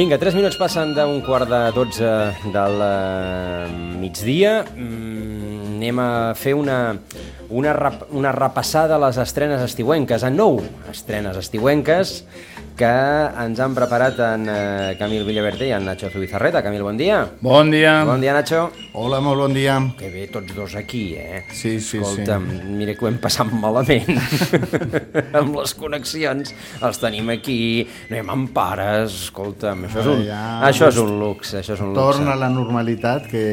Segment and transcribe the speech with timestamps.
[0.00, 2.10] Vinga, 3 minuts passen d'un quart de 12
[2.54, 3.66] del eh,
[4.00, 4.52] migdia.
[4.72, 6.06] Mm, anem a
[6.40, 6.94] fer una,
[7.52, 10.56] una, rap, una repassada a les estrenes estiuenques, a nou
[10.88, 12.14] estrenes estiuenques
[12.80, 12.88] que
[13.44, 16.62] ens han preparat en eh, Camil Villaverde i en Nacho Zubizarreta.
[16.64, 17.18] Camil, bon dia.
[17.44, 17.98] Bon dia.
[18.08, 18.70] Bon dia, Nacho.
[18.96, 19.74] Hola, molt bon dia.
[19.98, 21.42] Que bé, tots dos aquí, eh?
[21.52, 22.70] Sí, sí, Escolta'm, sí.
[22.78, 24.16] mira que ho hem passat malament
[25.38, 26.54] amb les connexions.
[26.80, 30.40] Els tenim aquí, no hi ha pares, escolta'm, això és un, Ja,
[30.70, 32.00] això és un luxe, això és un luxe.
[32.00, 33.44] Torna a la normalitat que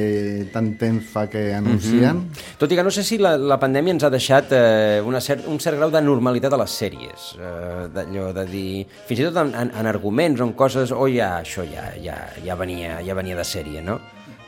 [0.53, 2.23] tant temps fa que anuncien.
[2.61, 5.45] Tot i que no sé si la, la pandèmia ens ha deixat eh, una cert,
[5.51, 8.71] un cert grau de normalitat a les sèries, eh, d'allò de dir...
[9.07, 11.89] Fins i tot en, en, en arguments o en coses, o oh, ja, això ja,
[12.03, 13.99] ja, ja, venia, ja venia de sèrie, no?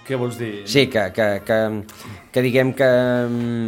[0.09, 0.63] Què vols dir?
[0.65, 1.57] Sí, que, que, que,
[2.33, 2.89] que diguem que,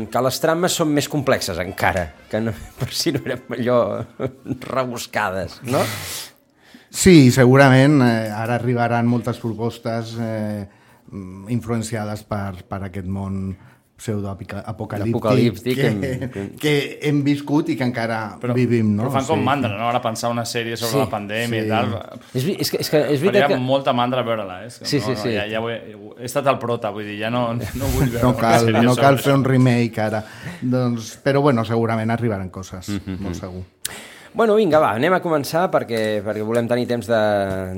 [0.10, 3.80] que les trames són més complexes encara, que no, per si no eren allò
[4.66, 5.84] rebuscades, no?
[6.92, 10.66] Sí, segurament eh, ara arribaran moltes propostes eh,
[11.54, 13.54] influenciades per, per aquest món
[14.02, 16.74] pseudoapocalíptic que, hem- que, que
[17.08, 18.96] hem viscut i que encara vivim.
[18.96, 19.04] No?
[19.06, 19.46] Però fan com Sí.
[19.46, 19.88] mandra, no?
[19.90, 21.66] Ara pensar una sèrie sobre Sí, la pandèmia sí.
[21.66, 21.94] i tal...
[22.34, 23.60] És, és, que, és, que, és veritat Faria que...
[23.62, 24.68] molta mandra veure-la, eh?
[24.72, 25.34] És que Sí, no, sí, no, sí.
[25.38, 25.80] Ja, ja ho he,
[26.20, 28.82] he estat al prota, vull dir, ja no, no vull veure No una cal, sèrie
[28.84, 29.38] no sobre cal fer això.
[29.40, 30.24] un remake ara.
[30.62, 33.64] Doncs, però bueno, segurament arribaran coses, molt segur.
[34.34, 37.18] Bueno, vinga, va, anem a començar perquè, perquè volem tenir temps de,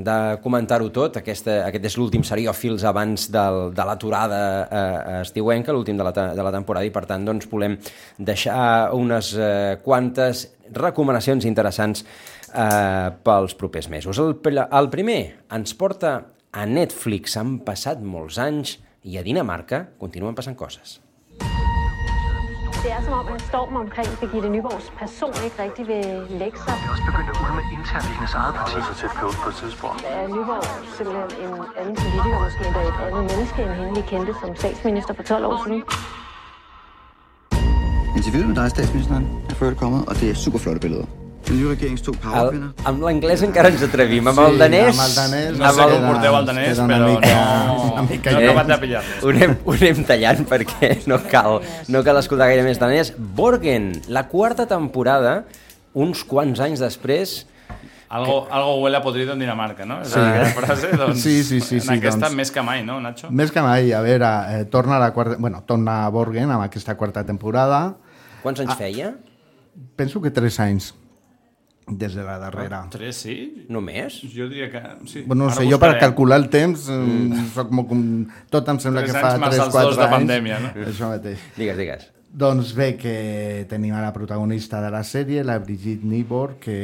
[0.06, 1.18] de comentar-ho tot.
[1.18, 6.46] Aquesta, aquest és l'últim seriòfils abans del, de l'aturada eh, estiuenca, l'últim de, la, de
[6.46, 7.74] la temporada, i per tant doncs, volem
[8.30, 10.46] deixar unes eh, quantes
[10.78, 14.22] recomanacions interessants eh, pels propers mesos.
[14.22, 15.20] El, el primer
[15.58, 16.20] ens porta
[16.54, 17.34] a Netflix.
[17.42, 21.00] Han passat molts anys i a Dinamarca continuen passant coses.
[22.84, 26.04] Det er som om, en storm omkring Birgitte Nyborgs person ikke rigtig vil
[26.42, 26.74] lægge sig.
[26.92, 28.76] også begyndt at ulme internt i hendes eget parti.
[28.88, 29.98] så tæt på på et tidspunkt.
[30.06, 30.64] Er Nyborg
[30.96, 35.12] simpelthen en anden politiker, måske endda et andet menneske, end hende vi kendte som statsminister
[35.18, 35.80] for 12 år siden?
[38.18, 41.06] Interviewet med dig, statsministeren, er før kommet, og det er super flotte billeder.
[41.44, 42.70] Den nye regerings to powerkvinder.
[42.88, 44.94] amb l'anglès encara ens atrevim, amb el danès...
[44.94, 47.34] amb el danès No sé Amb com el- porteu el danès, però mica-
[47.66, 48.50] no, una mica no he lluny.
[48.50, 49.22] acabat de pillar-los.
[49.24, 51.58] ho anem, ho anem tallant perquè no cal,
[51.92, 53.12] no cal escoltar gaire més danès.
[53.18, 55.42] Borgen, la quarta temporada,
[55.92, 57.42] uns quants anys després,
[58.14, 59.96] Algo, algo huele a podrido en Dinamarca, no?
[60.04, 60.20] És sí.
[60.20, 62.36] la frase, doncs, Sí, sí, sí, sí, en aquesta doncs.
[62.36, 63.26] més que mai, no, Nacho?
[63.32, 65.34] Més que mai, a veure, eh, torna a la quarta...
[65.40, 67.96] Bueno, torna a Borgen amb aquesta quarta temporada.
[68.44, 69.14] quants anys feia?
[69.96, 70.92] Penso que tres anys
[71.86, 72.86] des de la darrera.
[72.90, 73.66] Tres, sí?
[73.68, 74.16] Només?
[74.32, 74.82] Jo diria que...
[75.10, 75.22] Sí.
[75.26, 76.00] Bueno, no Ara sé, jo per buscarem.
[76.00, 77.46] calcular el temps, mm.
[77.54, 78.02] soc molt com...
[78.52, 80.14] Tot em sembla Tres que fa anys més 3-4 els dos de anys.
[80.16, 80.72] pandèmia, no?
[80.90, 81.44] Això mateix.
[81.58, 82.06] Digues, digues.
[82.34, 86.78] Doncs bé, que tenim a la protagonista de la sèrie, la Brigitte Nibor, que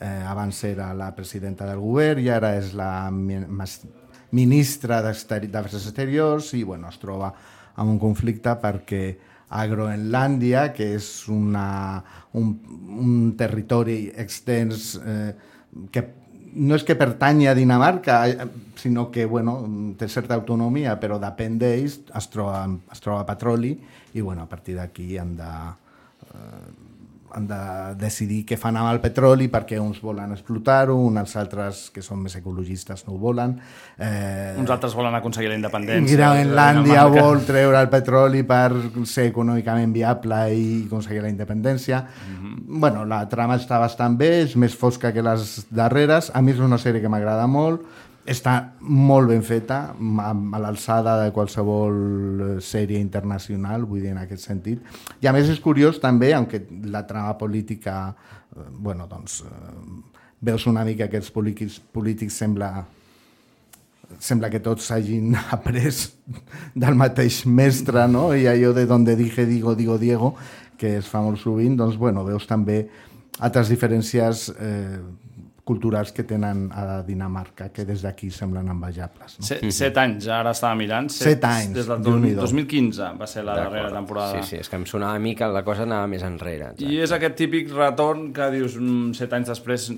[0.00, 3.08] eh, abans era la presidenta del govern i ara és la
[4.30, 7.32] ministra d'Afers Exteriors i bueno, es troba
[7.76, 9.02] amb un conflicte perquè
[9.50, 12.00] a Groenlàndia, que és una,
[12.38, 12.54] un,
[13.02, 15.32] un territori extens eh,
[15.90, 16.04] que
[16.54, 18.46] no és que pertanyi a Dinamarca, eh,
[18.80, 19.58] sinó que bueno,
[19.98, 23.74] té certa autonomia, però depèn d'ells, es troba, es troba petroli
[24.14, 25.50] i bueno, a partir d'aquí han de,
[26.30, 26.79] eh,
[27.34, 27.58] han de
[28.00, 32.34] decidir què fan amb el petroli perquè uns volen explotar-ho, uns altres que són més
[32.36, 33.56] ecologistes no ho volen.
[33.98, 36.16] Eh, Uns altres volen aconseguir la independència.
[36.16, 38.70] Groenlàndia vol treure el petroli per
[39.06, 42.04] ser econòmicament viable i aconseguir la independència.
[42.66, 46.30] bueno, la trama està bastant bé, és més fosca que les darreres.
[46.34, 47.82] A mi és una sèrie que m'agrada molt.
[48.28, 54.44] Està molt ben feta, a, l'alçada de qualsevol eh, sèrie internacional, vull dir, en aquest
[54.44, 54.84] sentit.
[55.22, 58.14] I a més és curiós també, aunque la trama política,
[58.52, 62.72] eh, bueno, doncs, eh, veus una mica que els polítics, polítics sembla
[64.18, 66.10] sembla que tots hagin après
[66.74, 68.30] del mateix mestre, no?
[68.34, 70.34] I allò de donde dije, digo, digo, Diego,
[70.76, 72.82] que es fa molt sovint, doncs, bueno, veus també
[73.40, 74.98] altres diferències eh,
[75.70, 79.36] culturals que tenen a Dinamarca, que des d'aquí semblen envejables.
[79.38, 79.46] No?
[79.46, 81.10] Set, set anys, ara estava mirant.
[81.14, 82.42] Set anys, Des del Déu-n'hi-do.
[82.42, 84.40] 2015 va ser la darrera temporada.
[84.40, 86.72] Sí, sí, és que em sonava a mi que la cosa anava més enrere.
[86.82, 89.92] I és aquest típic retorn que dius mm, set anys després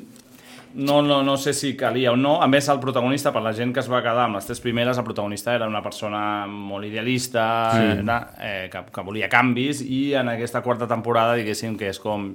[0.74, 2.38] no, no, no sé si calia o no.
[2.42, 5.00] A més, el protagonista, per la gent que es va quedar amb les tres primeres,
[5.00, 7.90] el protagonista era una persona molt idealista, sí.
[8.04, 12.30] era, eh, que, que volia canvis, i en aquesta quarta temporada, diguéssim, que és com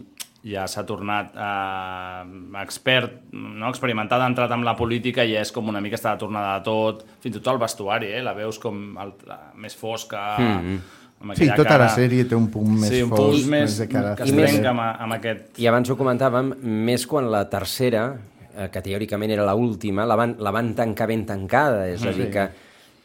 [0.47, 3.71] ja s'ha tornat eh, expert, no?
[3.71, 6.57] experimentat, ha entrat amb la política i ja és com una mica està de tornada
[6.57, 8.21] de tot, fins i tot el vestuari, eh?
[8.25, 10.37] la veus com el, la, més fosca...
[10.37, 10.93] Mm -hmm.
[11.33, 13.77] Sí, tota cara- la sèrie té un punt més sí, un fosc, punt més, més
[13.79, 15.57] de cara que I es trenca amb, amb aquest...
[15.57, 18.19] I abans ho comentàvem, més quan la tercera
[18.55, 22.29] eh, que teòricament era l'última, la, van, la van tancar ben tancada, és a dir
[22.29, 22.45] que,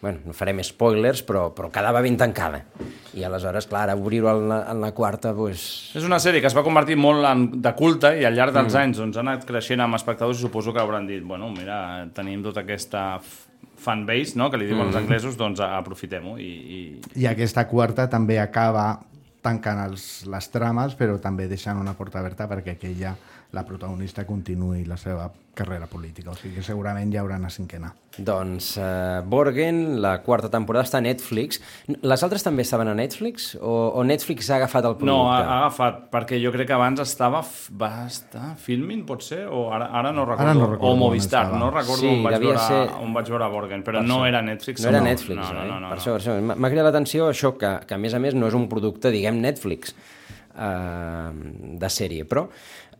[0.02, 2.64] bueno, no farem spoilers, però, però quedava ben tancada.
[3.14, 5.62] I aleshores, clar, ara obrir-ho en, la, en la quarta, doncs...
[5.94, 8.74] És una sèrie que es va convertir molt en, de culte i al llarg dels
[8.74, 8.80] mm.
[8.82, 11.78] anys doncs, ha anat creixent amb espectadors i suposo que hauran dit, bueno, mira,
[12.16, 13.04] tenim tota aquesta
[13.82, 14.90] fanbase, no?, que li diuen mm.
[14.90, 16.82] els anglesos, doncs aprofitem-ho i, i,
[17.22, 18.88] I aquesta quarta també acaba
[19.42, 23.14] tancant els, les trames, però també deixant una porta oberta perquè aquella,
[23.54, 26.30] la protagonista, continuï la seva carrera política.
[26.32, 27.90] O sigui que segurament hi haurà una cinquena.
[28.16, 31.60] Doncs uh, Borgen, la quarta temporada, està a Netflix.
[32.04, 33.50] Les altres també estaven a Netflix?
[33.60, 35.10] O, o Netflix ha agafat el producte?
[35.12, 37.42] No, ha, ha agafat, perquè jo crec que abans estava...
[37.80, 39.42] Va estar filming, pot ser?
[39.48, 40.54] O ara, ara no recordo.
[40.60, 43.84] no recordo o Movistar, no recordo Sí, on, vaig veure, ser- on vaig veure Borgen,
[43.84, 44.28] però Per no això.
[44.32, 44.80] era Netflix.
[44.84, 45.10] No era segur.
[45.12, 45.68] Netflix, no, no, oi?
[45.68, 46.02] no, no, per no.
[46.02, 46.56] això, per això.
[46.56, 49.40] M'ha cridat l'atenció això, que, que a més a més no és un producte, diguem,
[49.44, 49.92] Netflix
[50.52, 51.30] eh,
[51.80, 52.46] de sèrie, però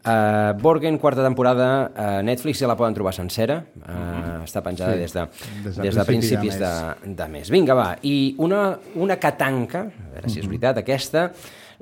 [0.02, 5.04] Uh, Borgen, quarta temporada, a Netflix ja la poden trobar sencera, uh, està penjada Sí,
[5.04, 5.26] des de,
[5.62, 6.70] des de des de principi principis de
[7.04, 7.52] de, de mes.
[7.54, 8.64] Vinga, va, i una,
[8.98, 11.28] una que tanca, a veure si és veritat, aquesta,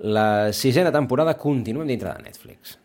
[0.05, 2.77] la sisena temporada continuem dintre de Netflix.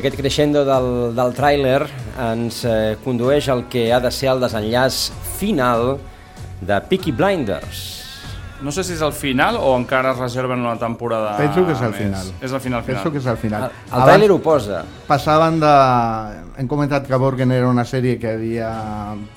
[0.00, 1.84] Aquest crescendo del, del tràiler
[2.30, 5.96] ens eh, condueix al que ha de ser el desenllaç final
[6.60, 7.86] de Peaky Blinders.
[8.60, 11.80] No sé si és el final o encara es reserven una temporada Penso que és
[11.80, 12.00] al més.
[12.02, 12.26] final.
[12.44, 12.98] És el final, final.
[13.00, 13.62] Penso que és al final.
[13.70, 14.82] El, el tràiler ho posa.
[15.08, 15.70] passaven de...
[16.60, 18.68] Hem comentat que Borgen era una sèrie que havia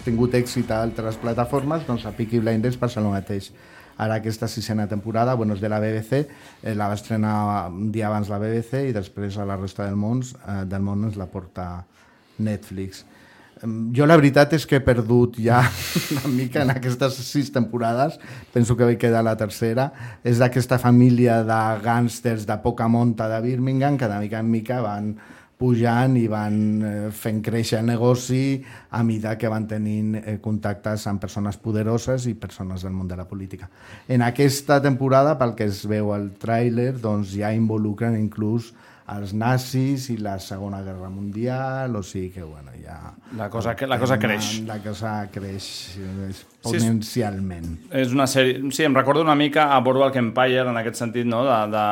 [0.04, 3.54] tingut èxit a altres plataformes, doncs a Peaky Blinders passa el mateix.
[3.98, 6.26] Ara aquesta sisena temporada, bueno, és de la BBC,
[6.64, 9.96] eh, la va estrenar un dia abans la BBC i després a la resta del
[9.96, 11.86] món, eh, del món ens la porta
[12.40, 13.06] Netflix.
[13.96, 15.62] Jo la veritat és que he perdut ja
[16.12, 18.18] una mica en aquestes sis temporades,
[18.52, 19.92] penso que vaig quedar la tercera,
[20.24, 24.82] és d'aquesta família de gàngsters de poca monta de Birmingham que de mica en mica
[24.84, 25.14] van
[25.64, 28.60] pujant i van eh, fent créixer el negoci
[28.92, 33.16] a mida que van tenint eh, contactes amb persones poderoses i persones del món de
[33.16, 33.70] la política.
[34.12, 38.74] En aquesta temporada, pel que es veu al tràiler, doncs ja involucren inclús
[39.12, 43.14] els nazis i la Segona Guerra Mundial, o sigui que, bueno, ja...
[43.38, 44.62] La cosa que- la cosa creix.
[44.68, 46.32] La cosa creix eh,
[46.64, 47.66] Sí, és- exponencialment.
[47.92, 48.62] És una sèrie...
[48.72, 51.42] Sí, em recordo una mica a Boardwalk Empire, en aquest sentit, no?
[51.44, 51.84] de, de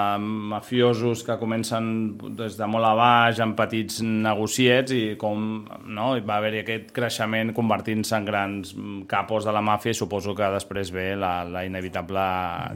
[0.51, 1.89] mafiosos que comencen
[2.37, 6.13] des de molt a baix, amb petits negociets, i com no?
[6.15, 8.71] I va haver-hi aquest creixement convertint-se en grans
[9.11, 12.23] capos de la màfia i suposo que després ve la, la inevitable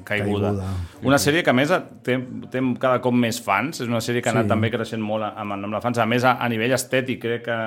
[0.07, 0.51] caiguda.
[0.51, 0.73] Caiguda.
[1.07, 1.71] Una sèrie que, a més,
[2.03, 2.17] té,
[2.51, 4.53] té cada cop més fans, és una sèrie que ha anat Sí.
[4.55, 5.99] també creixent molt amb, amb la fans.
[6.01, 7.57] A més, a, a nivell estètic, crec que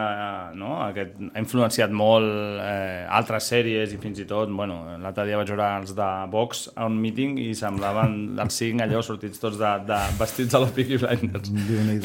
[0.58, 0.72] no?
[0.88, 2.26] Aquest, ha influenciat molt
[2.64, 6.64] eh, altres sèries i fins i tot, bueno, l'altre dia vaig veure els de Vox
[6.74, 10.74] a un meeting i semblaven els cinc allò sortits tots de, de vestits de los
[10.74, 11.54] Peaky Blinders.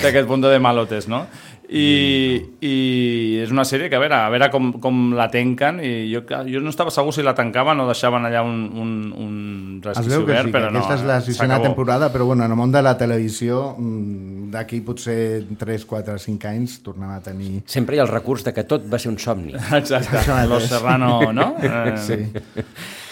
[0.04, 1.26] D'aquest punt de malotes, no?
[1.70, 1.88] I,
[2.60, 2.74] I
[3.44, 6.62] és una sèrie que a veure, a veure com, com la tanquen i jo, jo
[6.62, 9.38] no estava segur si la tancaven o deixaven allà un, un, un
[9.80, 10.82] Es resquici obert, sí, que però no.
[10.82, 14.52] aquesta és la eh, sisena temporada, però bueno, en el món de la televisió, mm,
[14.54, 15.18] d'aquí potser
[15.60, 17.64] 3, 4, 5 anys, tornem a tenir...
[17.66, 19.56] Sempre hi ha el recurs de que tot va ser un somni.
[19.80, 20.24] Exacte.
[20.52, 21.54] Los Serrano, no?
[21.64, 22.16] Eh, Sí.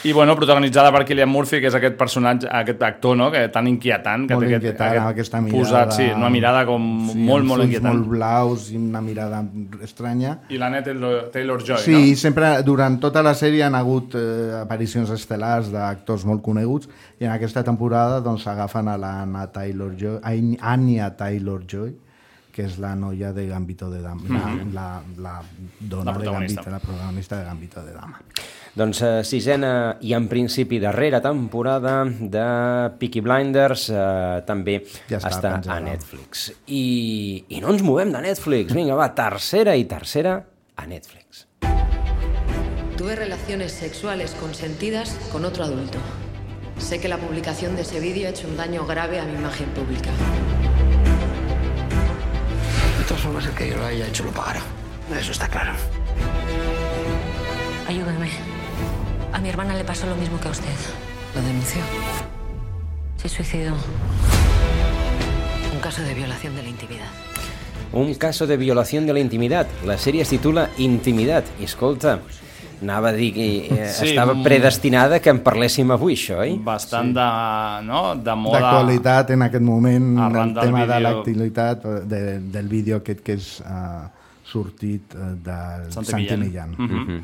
[0.04, 3.68] I, bueno, protagonitzada per Cillian Murphy, que és aquest personatge, aquest actor, no?, que tan
[3.70, 4.24] inquietant.
[4.28, 5.60] Que Molt té inquietant, amb aquesta mirada...
[5.62, 7.94] Posat, sí, una mirada com sí, molt, molt inquietant.
[8.00, 9.44] molt blaus i una mirada
[9.86, 10.40] estranya.
[10.50, 12.18] I Taylor- Taylor-Joy, Sí, no?
[12.18, 16.90] sempre, durant tota la sèrie han hagut eh, aparicions estel·lars d'actors molt coneguts
[17.20, 20.34] i en aquesta temporada doncs agafen a l'Anna Taylor-Joy, a
[20.74, 21.94] Anya Taylor-Joy,
[22.52, 25.36] que és la noia de Gambito de Dama, la, la, la
[25.80, 26.26] dona La de.
[26.26, 28.20] Gambito, la protagonista de Gambito de Dama.
[28.76, 32.44] Doncs eh, sisena i en principi darrera temporada de
[33.00, 34.78] Peaky Blinders eh, també
[35.10, 35.80] Ja està està, a.
[35.84, 36.52] Netflix.
[36.68, 38.72] I, I no ens movem de Netflix.
[38.76, 40.38] Vinga, va, tercera i tercera
[40.76, 41.48] a Netflix.
[42.98, 45.98] Tuve relaciones sexuales consentidas con otro adulto.
[46.78, 49.70] Sé que la publicación de ese vídeo ha hecho un daño grave a mi imagen
[49.70, 50.12] pública.
[53.22, 54.62] Formas, el que yo lo haya hecho lo pagará.
[55.20, 55.74] Eso está claro.
[57.88, 58.30] Ayúdame.
[59.34, 60.68] A mi hermana le pasó lo mismo que a usted.
[61.36, 61.82] ¿Lo denunció?
[63.18, 63.76] Se suicidó.
[65.82, 67.08] caso de violación de la intimidad.
[67.92, 69.68] Un caso de violació de la intimitat.
[69.84, 71.44] La sèrie es titula Intimitat.
[71.60, 72.22] I escolta,
[72.82, 74.44] anava a dir que eh, Sí, estava mm.
[74.44, 76.56] predestinada que en parléssim avui, això, oi?
[76.64, 77.28] Bastant de,
[77.88, 78.02] no?
[78.16, 78.60] de moda...
[78.60, 82.24] D'actualitat en aquest moment, el del tema de l'actualitat de,
[82.54, 84.08] del vídeo aquest que és uh,
[84.48, 86.76] sortit uh, del Santi Santi Millán.
[86.78, 87.06] Millán.
[87.06, 87.22] Mhm.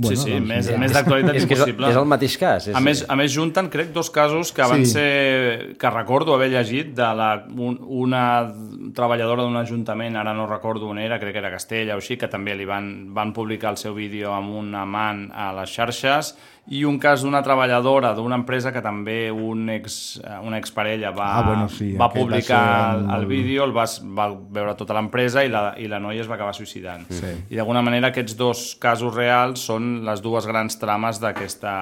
[0.00, 0.78] Bueno, sí, sí, doncs més, mira.
[0.80, 1.88] més d'actualitat És que és impossible.
[1.90, 4.86] és el mateix cas, és- A més, a més, junten, crec, dos casos que van
[4.86, 4.92] Sí.
[4.92, 5.76] ser...
[5.78, 8.52] que recordo haver llegit de la, un, una
[8.94, 12.28] treballadora d'un ajuntament, ara no recordo on era, crec que era Castella o així, que
[12.28, 16.34] també li van, van publicar el seu vídeo amb un amant a les xarxes,
[16.70, 21.26] i un cas d'una treballadora d'una empresa que també un ex, eh, una exparella va,
[21.38, 22.60] Ah, bueno, sí, va va publicar
[22.94, 23.84] ser el, el vídeo, el va,
[24.18, 27.04] va veure tota l'empresa i, la, i la noia es va acabar suïcidant.
[27.10, 27.32] Sí.
[27.50, 31.74] I d'alguna manera aquests dos casos reals són les dues grans trames d'aquesta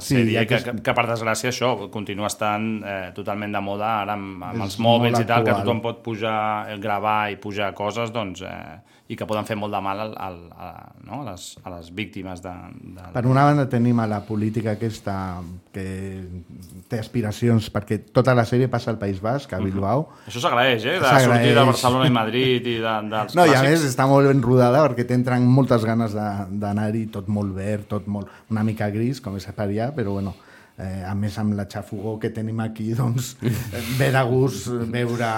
[0.00, 3.92] Sí, sèrie, que, aquest- que, que per desgràcia això continua estant eh, totalment de moda
[4.02, 5.64] ara amb, amb els mòbils i tal, que actual.
[5.66, 8.80] tothom pot pujar, eh, gravar i pujar coses, doncs, eh,
[9.12, 10.68] i que poden fer molt de mal al, al, a,
[11.04, 11.18] no?
[11.20, 12.52] a, les, a les víctimes de,
[12.96, 13.02] de...
[13.12, 15.42] Per una banda tenim a la política aquesta
[15.74, 15.84] que
[16.88, 20.06] té aspiracions, perquè tota la sèrie passa al País Basc, a Bilbao.
[20.30, 20.96] Això s'agraeix, eh?
[21.02, 23.68] De sortir de Barcelona i Madrid i de, dels No, i a clàssics.
[23.70, 28.08] més està molt ben rodada perquè t'entren moltes ganes de- d'anar-hi, tot molt verd, tot
[28.08, 30.32] molt, una mica gris, com és per allà, però bueno,
[30.78, 35.30] eh, a més amb la xafogó que tenim aquí, doncs, eh, ve de gust veure...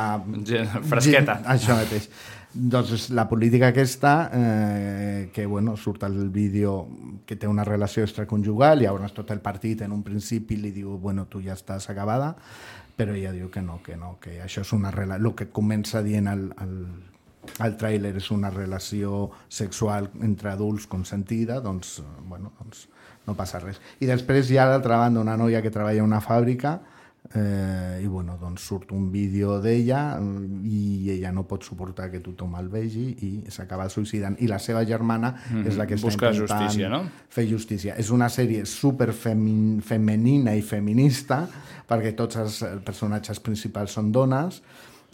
[0.88, 1.40] Fresqueta.
[1.40, 2.08] Gent, això mateix.
[2.56, 6.88] Doncs la política aquesta, eh, que bueno, surt el vídeo
[7.26, 11.26] que té una relació extraconjugal, llavors tot el partit en un principi li diu, bueno,
[11.28, 12.32] tu ja estàs acabada,
[12.96, 15.20] però ella diu que no, que no, que això és una relació...
[15.20, 16.74] El que comença dient el, el,
[17.60, 22.86] el tràiler és una relació sexual entre adults consentida, doncs, eh, bueno, doncs
[23.26, 23.80] no passa res.
[24.00, 26.78] I després hi ha a l'altra banda una noia que treballa en una fàbrica
[27.34, 32.20] eh, i bueno, doncs surt un vídeo d'ella mm, i ella no pot suportar que
[32.22, 34.36] tothom el vegi i s'acaba suïcidant.
[34.38, 35.66] I la seva germana Mhm.
[35.66, 37.02] és la que està Busca intentant justícia, no?
[37.28, 37.96] fer justícia.
[37.98, 41.48] És una sèrie super femenina i feminista
[41.88, 44.62] perquè tots els eh, personatges principals són dones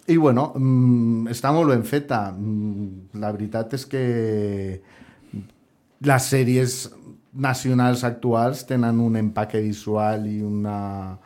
[0.08, 2.30] i bueno, mm, està molt ben feta.
[2.32, 4.80] Mm, La veritat és que
[6.02, 6.90] les sèries
[7.32, 11.18] nacionals actuals tenen un empaque visual i una,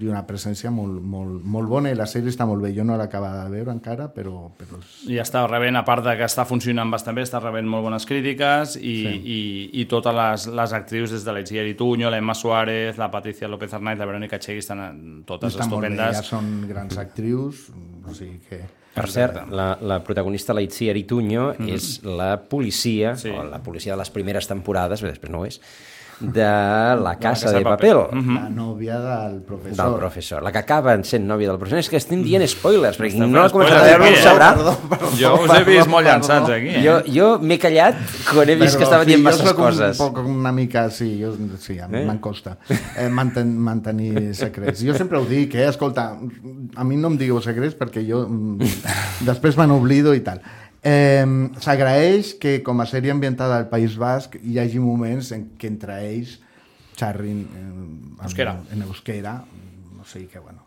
[0.00, 2.72] i una presència molt, molt, molt bona i la sèrie està molt bé.
[2.74, 5.08] Jo no l'he acabada de veure encara, però, però és...
[5.10, 8.06] I està rebent, a part de que està funcionant bastant bé, està rebent molt bones
[8.06, 9.14] crítiques i, Sí.
[9.24, 9.40] i,
[9.80, 13.98] i totes les, les actrius des de l'Etzier Ituño, l'Emma Suárez, la Patricia López Arnaiz,
[13.98, 16.16] la Verónica Chegui estan totes Està molt bé, estupendes.
[16.16, 17.68] ja són grans actrius,
[18.06, 18.60] o sigui que...
[18.92, 21.74] Per cert, la, la protagonista, la Itziar Ituño, mm -hmm.
[21.74, 23.30] és la policia, sí.
[23.30, 25.60] o la policia de les primeres temporades, bé, després no ho és,
[26.22, 26.48] de
[27.02, 27.98] la Casa de, Papel.
[28.12, 28.34] Mhm.
[28.34, 29.84] La nòvia del professor.
[29.84, 30.42] Del professor.
[30.42, 31.78] La que acaba sent nòvia del professor.
[31.78, 34.22] És que estem dient spoilers, perquè no fent l'ha començat a veure no eh?
[34.22, 34.52] sabrà.
[34.54, 36.84] Perdó, perdó, Jo us he vist molt llançats aquí, eh?
[36.84, 37.98] Jo, jo m'he callat
[38.30, 39.98] quan he vist que estava dient masses jo coses.
[39.98, 42.02] Un poc, una mica, sí, jo, sí a mi Eh?
[42.02, 42.06] eh?
[42.08, 42.56] me'n costa
[42.96, 44.82] eh, manten, mantenir secrets.
[44.84, 45.68] Jo sempre ho dic, eh?
[45.68, 46.12] escolta,
[46.74, 48.72] a mi no em digueu secrets perquè jo mm,
[49.28, 50.42] després me n'oblido i tal.
[50.82, 51.26] Eh,
[51.62, 56.00] S'agraeix que com a sèrie ambientada al País Basc hi hagi moments en què entre
[56.08, 56.40] ells
[56.98, 58.56] xerrin eh, en, Euskera.
[58.74, 59.36] en euskera,
[60.00, 60.64] o sigui que, bueno,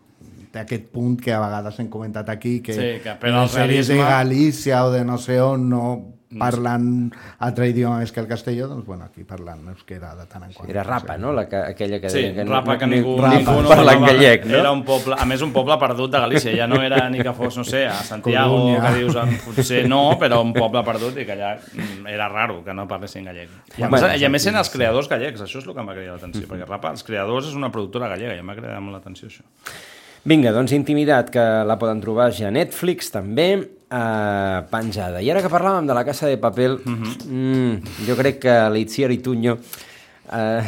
[0.51, 3.51] té aquest punt que a vegades hem comentat aquí, que, Sí, que per en les
[3.51, 7.11] sèries de Galícia o de no sé on no parlant
[7.45, 10.69] altre idioma més que el castelló, doncs bueno, aquí parlant euskera de tant en quant.
[10.69, 11.31] Era Rapa, no?
[11.33, 13.93] La que, aquella que Sí, deia que Rapa, que ni- ningú, Rapa, ningú no parla
[13.93, 14.57] en gallec, no?
[14.57, 17.33] Era un poble, a més un poble perdut de Galícia, ja no era ni que
[17.33, 18.81] fos, no sé, a Santiago, Coruña.
[18.91, 19.15] que dius,
[19.45, 23.25] potser no, però un poble perdut i que allà mm, era raro que no parlessin
[23.25, 23.49] gallec.
[23.77, 25.79] I a, Bueno, més, i a més eren els creadors gallecs, això és el que
[25.79, 28.55] em va cridar l'atenció, perquè Rapa, els creadors és una productora gallega i em va
[28.57, 29.43] cridar molt l'atenció això.
[30.24, 33.46] Vinga, doncs Intimidat, que la poden trobar ja a Netflix, també,
[33.88, 35.22] eh, penjada.
[35.22, 39.56] I ara que parlàvem de la Casa de Papel, mm, jo crec que l'Itziar Ituño...
[40.32, 40.62] Eh,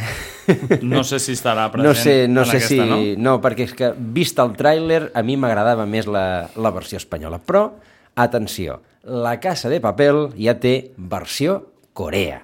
[0.83, 2.89] No sé si estarà present no sé, no en sé aquesta, si...
[2.91, 2.97] no?
[3.23, 7.39] no, perquè és que, vist el tràiler, a mi m'agradava més la, la versió espanyola.
[7.39, 7.69] Però,
[8.17, 11.61] atenció, la Casa de Papel ja té versió
[11.93, 12.41] Corea.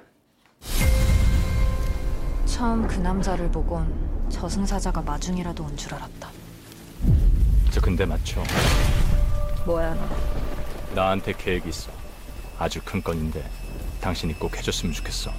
[2.46, 3.86] 처음 그 남자를 보곤
[4.30, 6.28] 저승사자가 마중이라도 온 줄 알았다.
[7.70, 8.42] 저 근데 맞죠?
[9.66, 10.08] 뭐야 너?
[10.94, 11.90] 나한테 계획이 있어.
[12.58, 13.42] 아주 큰 건인데
[14.00, 15.30] 당신이 꼭 해줬으면 좋겠어.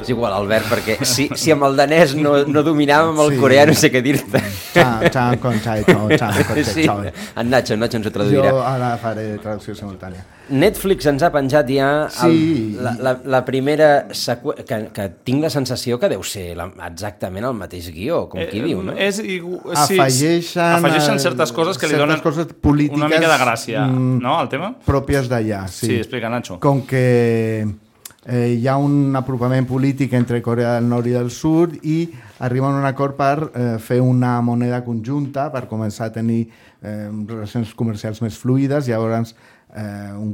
[0.00, 3.38] És igual, Albert, perquè si, si amb el danès no, no dominàvem el Sí.
[3.42, 4.40] coreà, no sé què dir-te.
[4.72, 7.02] Chan, chan, con chai, chao, chan, con chai, Sí, chao.
[7.02, 8.52] en Nacho, en Nacho ens ho traduirà.
[8.54, 10.22] Jo ara faré traducció simultània.
[10.49, 11.89] Netflix ens ha penjat ja
[12.25, 12.77] el, Sí.
[12.81, 14.57] la, la, la primera seqüe...
[14.67, 18.59] que, que tinc la sensació que deu ser la, exactament el mateix guió, com qui
[18.65, 18.91] diu, no?
[18.97, 23.07] Eh, És, igu- sí, Afegeixen, afegeixen eh, certes coses que li donen coses polítiques, una
[23.07, 24.73] mica de gràcia, mm, no, al tema?
[24.85, 25.87] Pròpies d'allà, sí.
[25.87, 26.59] Sí, explica, Nacho.
[26.59, 27.05] Com que
[28.25, 32.09] eh, hi ha un apropament polític entre Corea del Nord i del Sud i
[32.43, 36.41] arriben a un acord per eh, fer una moneda conjunta, per començar a tenir
[36.83, 39.33] eh, relacions comercials més fluides, llavors
[39.75, 40.31] eh, un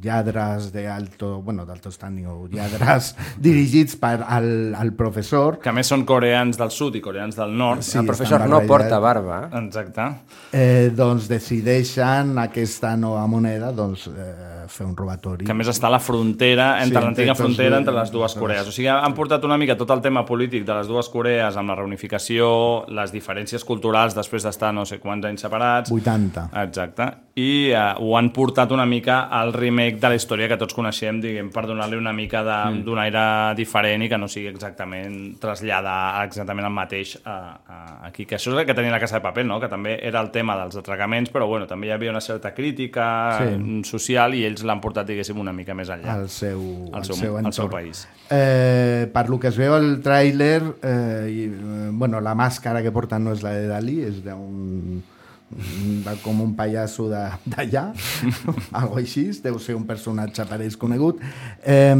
[0.00, 5.58] grup de eh, lladres d'alto, bueno, d'alto standing o lladres dirigits per al, al professor
[5.60, 7.82] Que a més són coreans del sud i coreans del nord.
[7.82, 9.48] Sí, el professor no porta barba.
[9.60, 10.08] Exacte.
[10.52, 15.44] eh, doncs decideixen aquesta nova moneda doncs, eh, fer un robatori.
[15.44, 18.12] Que a més està a la frontera, Sí, entre l'antiga entre frontera les entre les
[18.14, 18.68] dues Corees.
[18.68, 21.72] O sigui, han portat una mica tot el tema polític de les dues Corees amb
[21.72, 22.50] la reunificació,
[22.88, 25.92] les diferències culturals després d'estar no sé quants anys separats.
[25.92, 26.46] 80.
[26.62, 27.10] Exacte.
[27.40, 31.18] I uh, ho han portat una mica al remake de la història que tots coneixem,
[31.20, 36.22] diguem, per donar-li una mica de- d'un aire diferent i que no sigui exactament traslladar
[36.24, 37.34] exactament el mateix a,
[37.66, 38.26] a, aquí.
[38.26, 39.58] Que això és el que tenia la Casa de Paper, no?
[39.60, 43.38] que també era el tema dels atracaments, però bueno, també hi havia una certa crítica
[43.40, 43.44] Sí.
[43.56, 46.14] mm, social i ells l'han portat, diguéssim, una mica més enllà.
[46.20, 48.06] al seu, al seu, seu, al seu país.
[48.30, 52.92] Eh, per lo que es veu al tràiler, eh, i, eh, bueno, la màscara que
[52.92, 55.02] porten no és la de Dalí, és d'un
[55.50, 57.88] de com un pallasso d'allà,
[58.80, 61.22] algo així, deu ser un personatge pareix conegut.
[61.66, 61.96] Eh,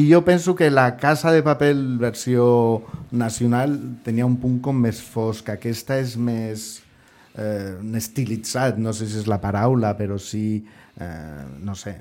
[0.00, 2.46] I jo penso que la Casa de Paper versió
[3.12, 6.70] nacional tenia un punt com més fosc, aquesta és més
[7.36, 10.64] eh, estilitzat, no sé si és la paraula, però sí,
[10.96, 11.98] eh, no sé,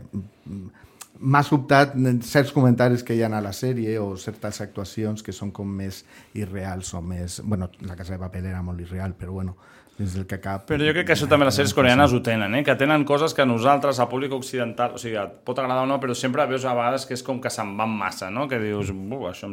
[1.23, 1.93] m'ha sobtat
[2.25, 6.03] certs comentaris que hi ha a la sèrie o certes actuacions que són com més
[6.33, 7.39] irreals o més...
[7.43, 9.55] Bueno, la Casa de Paper era molt irreal, però bueno,
[9.97, 10.65] dins del que cap...
[10.67, 12.63] Però jo crec que això també les sèries coreanes ho tenen, eh?
[12.65, 15.99] que tenen coses que nosaltres, al públic occidental, o sigui, et pot agradar o no,
[16.01, 18.47] però sempre veus a vegades que és com que se'n van massa, no?
[18.47, 19.51] que dius, "Bu, això...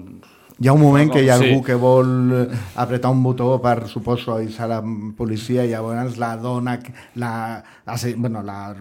[0.61, 1.47] Hi ha un moment que hi ha Sí.
[1.49, 4.83] algú que vol eh, apretar un botó per, suposo, avisar la
[5.17, 6.79] policia i llavors la dona,
[7.15, 8.75] la, ase- bueno, la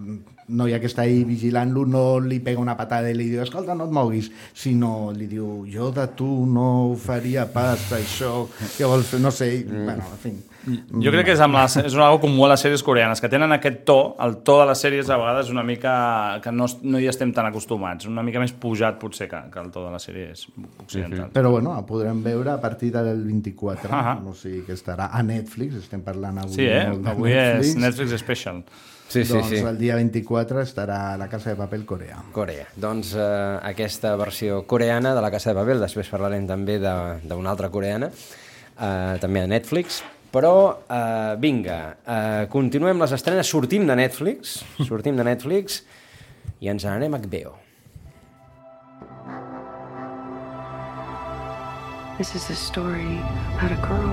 [0.50, 3.88] noia que està ahí vigilant-lo no li pega una patada i li diu escolta, no
[3.90, 9.22] et moguis, sinó li diu jo de tu no faria pas això, què vols fer?
[9.24, 9.84] No sé, mm.
[9.86, 10.38] bueno, en fi.
[10.70, 13.30] Jo crec que és, amb les, és una cosa comú a les sèries coreanes, que
[13.32, 15.94] tenen aquest to, el to de les sèries a vegades és una mica
[16.44, 19.72] que no, no hi estem tan acostumats, una mica més pujat potser que, que el
[19.74, 20.46] to de les sèries
[20.84, 21.32] occidentals.
[21.36, 24.20] Però bueno, ho podrem veure a partir del 24, Ahà.
[24.20, 26.86] o sigui que estarà a Netflix, estem parlant avui Sí, eh?
[27.14, 28.64] Avui és Netflix Special.
[29.10, 29.58] Sí, sí, doncs sí.
[29.66, 32.20] el dia 24 estarà a la Casa de Paper Corea.
[32.32, 32.68] Corea.
[32.78, 37.50] Doncs eh, aquesta versió coreana de la Casa de Papel, després parlarem també de- d'una
[37.50, 38.12] altra coreana,
[38.78, 40.54] eh, també a Netflix, però
[40.86, 45.82] eh, vinga, eh, continuem les estrenes, sortim de Netflix, sortim de Netflix
[46.62, 47.56] i ens n'anem a HBO.
[52.20, 53.18] This is a story
[53.58, 54.12] about a girl.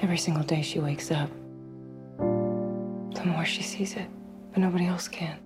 [0.00, 1.28] Every single day she wakes up,
[3.24, 4.06] the more she sees it,
[4.52, 5.38] but nobody else can.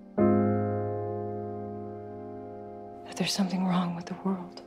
[3.05, 4.61] That there's something wrong with the world.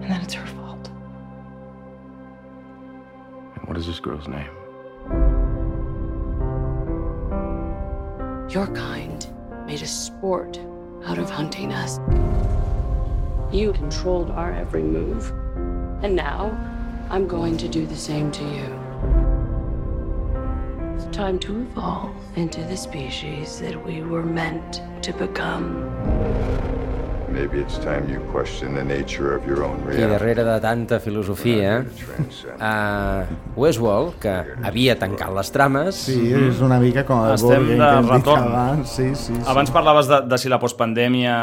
[0.00, 0.90] And that it's her fault.
[3.56, 4.48] And what is this girl's name?
[8.48, 9.26] Your kind
[9.66, 10.58] made a sport
[11.04, 11.98] out of hunting us.
[13.52, 15.30] You controlled our every move.
[16.02, 16.67] And now,
[17.10, 18.78] I'm going to do the same to you.
[20.94, 26.77] It's time to evolve into the species that we were meant to become.
[29.78, 30.10] I reality.
[30.10, 31.84] darrere de tanta filosofia,
[32.58, 33.24] uh,
[33.60, 34.32] Westworld, que
[34.66, 35.98] havia tancat les trames...
[36.08, 38.42] Sí, és una mica com el Estem Borgen de retorn.
[38.52, 38.88] abans.
[38.96, 39.42] Sí, sí, sí.
[39.46, 41.34] Abans parlaves de, de si la postpandèmia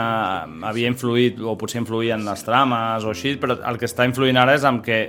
[0.69, 4.37] havia influït o potser influïa en les trames o així, però el que està influint
[4.41, 4.99] ara és amb que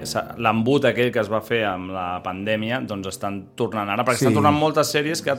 [0.43, 4.27] l'embut aquell que es va fer amb la pandèmia doncs estan tornant ara, perquè Sí.
[4.27, 5.35] estan tornant moltes sèries que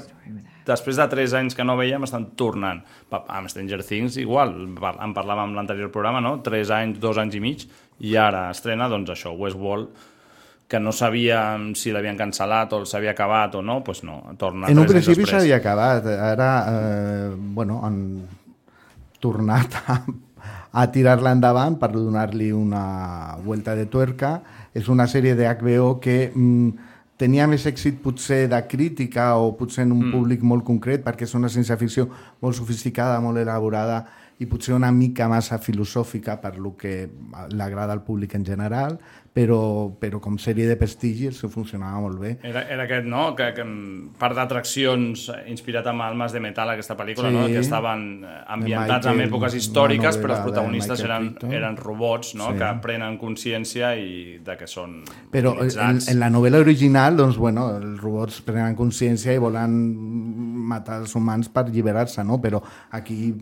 [0.67, 2.83] després de 3 anys que no veiem estan tornant.
[3.11, 6.37] Amb Stranger Things igual, en parlàvem en l'anterior programa, no?
[6.45, 7.65] 3 anys, 2 anys i mig,
[8.03, 9.89] i ara estrena doncs això, Westworld,
[10.67, 14.81] que no sabíem si l'havien cancel·lat o s'havia acabat o no, doncs no, torna En
[14.81, 18.01] un principi s'havia acabat, ara eh, bueno, han
[19.23, 20.01] tornat a,
[20.77, 24.37] a tirar-la endavant per donar-li una vuelta de tuerca.
[24.77, 29.83] És una sèrie de HBO que mm, tenia més èxit potser de crítica o potser
[29.83, 30.11] en un Mm.
[30.11, 32.07] públic molt concret perquè és una ciència-ficció
[32.41, 34.05] molt sofisticada, molt elaborada
[34.39, 37.09] i potser una mica massa filosòfica per lo que
[37.57, 38.99] l'agrada al públic en general,
[39.37, 42.31] però, però com sèrie de prestigi això funcionava molt bé.
[42.45, 46.69] Era, era aquest, no?, que, que en part d'atraccions eh, inspirat amb Almas de Metal,
[46.73, 47.35] aquesta pel·lícula, Sí.
[47.35, 51.27] no?, que estaven eh, ambientats De en Michael- èpoques històriques, però els protagonistes Michael eren,
[51.33, 51.53] Crichton.
[51.53, 52.57] eren robots, no?, Sí.
[52.59, 56.09] que prenen consciència i de que són Però en, utilitzats.
[56.09, 59.77] en la novel·la original, doncs, bueno, els robots prenen consciència i volen
[60.67, 62.41] matar els humans per alliberar-se, no?
[62.41, 63.33] Però aquí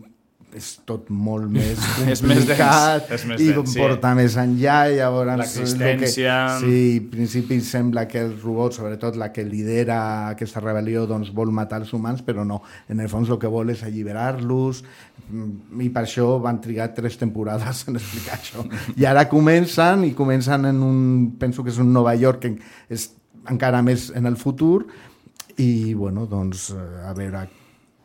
[0.56, 1.76] és tot molt més
[2.12, 3.80] És més complicat dens, és més i dens, sí.
[3.80, 9.28] porta més enllà i llavors L'existència- sí, en principi sembla que el robot, sobretot la
[9.34, 9.98] que lidera
[10.30, 13.74] aquesta rebel·lió doncs vol matar els humans, però no, en el fons el que vol
[13.74, 14.82] és alliberar-los.
[15.28, 18.64] Mm, i per això van trigar tres temporades en explicar això.
[18.96, 20.98] I ara comencen i comencen en un,
[21.40, 22.54] penso que és un Nova York que
[22.88, 23.10] és
[23.50, 24.86] encara més en el futur.
[25.58, 27.46] I bueno, doncs eh, a veure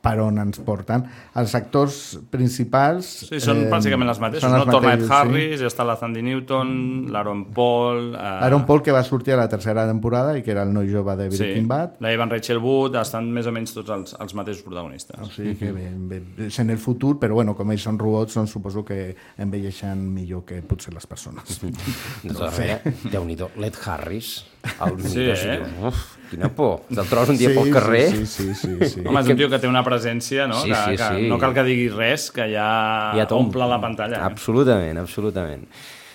[0.01, 1.03] per on ens porten.
[1.37, 1.97] Els actors
[2.33, 3.07] principals...
[3.29, 4.63] Sí, són eh, bàsicament els mateixos, són no?
[4.65, 6.71] els Torna Ed mateixos, Harris, ja està la Sandy Newton,
[7.13, 8.11] l'Aaron Paul...
[8.15, 10.89] Eh, Aaron Paul, que va sortir a la tercera temporada i que era el noi
[10.91, 11.99] jove de sí, Breaking Bad.
[12.01, 15.19] la Evan Rachel Wood, estan més o menys tots els, els mateixos protagonistes.
[15.21, 18.37] O sigui que bé, bé, és en el futur, però bueno, com ells són robots,
[18.39, 21.61] doncs suposo que envelleixen millor que potser les persones.
[21.61, 21.71] De
[22.31, 22.79] no tota sé.
[23.11, 24.33] Déu-n'hi-do, Led Harris,
[24.81, 25.59] el Sí, mira, eh?
[25.61, 26.81] dius, uf, quina por.
[26.89, 28.05] Te'l trobes un dia Sí, pel sí, carrer...
[28.09, 29.03] sí, sí, sí, sí.
[29.05, 30.61] Home, és un tio que té una presència, no?
[30.63, 31.27] Sí, que, sí, que sí.
[31.31, 32.69] no cal que digui res, que ja,
[33.17, 34.21] Ja omple la pantalla.
[34.21, 34.31] Eh?
[34.31, 35.67] Absolutament, absolutament.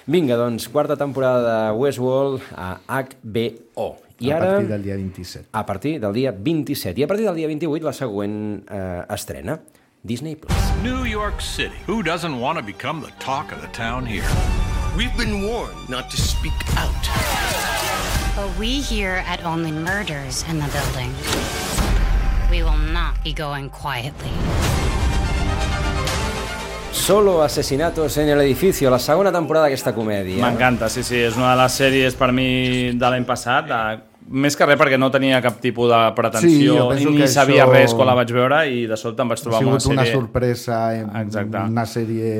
[0.07, 3.97] Vinga, doncs, quarta temporada de Westworld a HBO.
[4.19, 4.53] I a ara...
[4.53, 5.49] partir del dia 27.
[5.53, 7.01] A partir del dia 27.
[7.01, 9.61] I a partir del dia 28 la següent eh, estrena,
[10.03, 10.37] Disney+.
[10.37, 10.57] Plus.
[10.83, 11.77] New York City.
[11.87, 14.25] Who doesn't want to become the talk of the town here?
[14.97, 17.76] We've been warned not to speak out.
[18.37, 21.13] But we here at Only Murders in the building.
[22.51, 24.31] We will not be going quietly.
[26.93, 30.41] Solo asesinatos en el edificio, la segona temporada d'aquesta comèdia.
[30.43, 32.47] M'encanta, sí, sí, és una de les sèries per mi
[32.99, 33.81] de l'any passat, de...
[34.27, 37.73] més que res perquè no tenia cap tipus de Sí, pretensió penso ni sabia això-
[37.77, 39.93] res quan la vaig veure i de sobte em vaig Ha trobar amb una sigut
[39.95, 40.15] una sèrie...
[40.17, 40.79] sorpresa,
[41.23, 41.63] Exacte.
[41.71, 42.33] una sèrie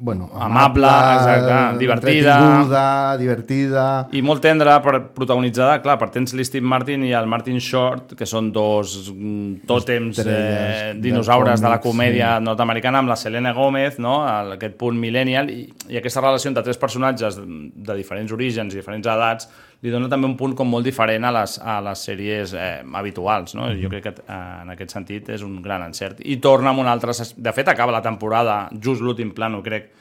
[0.00, 2.34] bueno, Amable, exacte, divertida.
[2.38, 4.08] entretinguda, divertida...
[4.14, 8.28] I molt tendra, per, protagonitzada, clar, per tens l'Steve Martin i el Martin Short, que
[8.30, 12.46] són dos mm, tòtems eh, dinosaures de la còmic, comèdia sí.
[12.46, 14.20] nord-americana, amb la Selena Gomez, no?
[14.54, 18.78] Aquest punt millennial, i, i aquesta relació entre tres personatges de, de diferents orígens i
[18.78, 19.50] diferents edats
[19.82, 23.54] li dona també un punt com molt diferent a les, a les sèries eh, habituals.
[23.54, 23.68] No?
[23.78, 26.18] Jo crec que eh, en aquest sentit és un gran encert.
[26.26, 27.12] I torna amb un altre...
[27.36, 29.92] De fet, acaba la temporada, just l'últim plano, crec,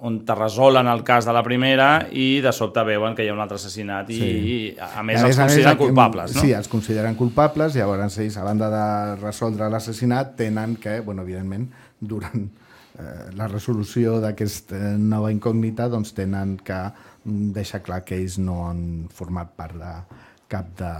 [0.00, 3.34] on te resolen el cas de la primera i de sobte veuen que hi ha
[3.34, 4.28] un altre assassinat i, Sí.
[4.28, 6.40] i a més I els consideren aquí- culpables, no?
[6.44, 11.66] Sí, els consideren culpables, llavors ells, a banda de resoldre l'assassinat, tenen que, bueno, evidentment,
[11.98, 16.78] durant eh, la resolució d'aquesta nova incògnita, doncs tenen que
[17.24, 19.94] deixar clar que ells no han format part de
[20.48, 20.92] cap de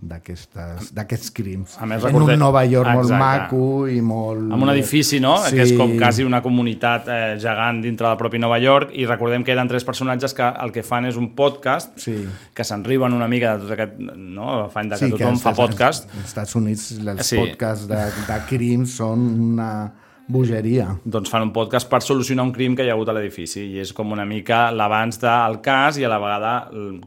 [0.00, 1.74] d'aquestes- d'aquests crims.
[1.78, 3.18] A més, en recordem- un Nova York molt Exacte.
[3.20, 4.50] maco i molt...
[4.50, 5.34] amb un edifici, no?
[5.44, 5.54] Sí.
[5.56, 9.44] Que és com quasi una comunitat eh, gegant dintre del propi Nova York i recordem
[9.44, 12.16] que eren tres personatges que el que fan és un podcast Sí.
[12.54, 14.64] que s'enriben una mica de tot aquest no?
[14.64, 17.36] afany de que Sí, tothom als- fa podcast Als Estats Units els Sí.
[17.36, 17.96] podcasts de,
[18.26, 19.18] de crims són
[19.52, 19.92] una
[20.30, 20.86] bogeria.
[21.04, 23.80] doncs fan un podcast per solucionar un crim que hi ha hagut a l'edifici i
[23.82, 26.52] és com una mica l'abans del cas i a la vegada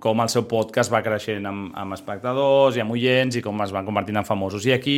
[0.03, 3.71] com el seu podcast va creixent amb, amb espectadors i amb oients i com es
[3.71, 4.65] van convertint en famosos.
[4.67, 4.97] I aquí,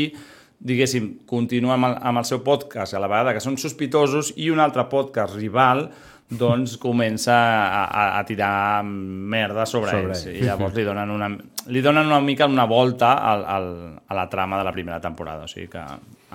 [0.60, 4.50] diguéssim, continua amb el, amb el seu podcast a la vegada que són sospitosos i
[4.50, 5.90] un altre podcast rival
[6.26, 10.40] doncs comença a, a, a tirar merda sobre, Sobre ells ells.
[10.42, 11.30] i llavors li donen una,
[11.70, 13.68] li donen una mica una volta al, al,
[14.08, 15.84] a la trama de la primera temporada, o sigui que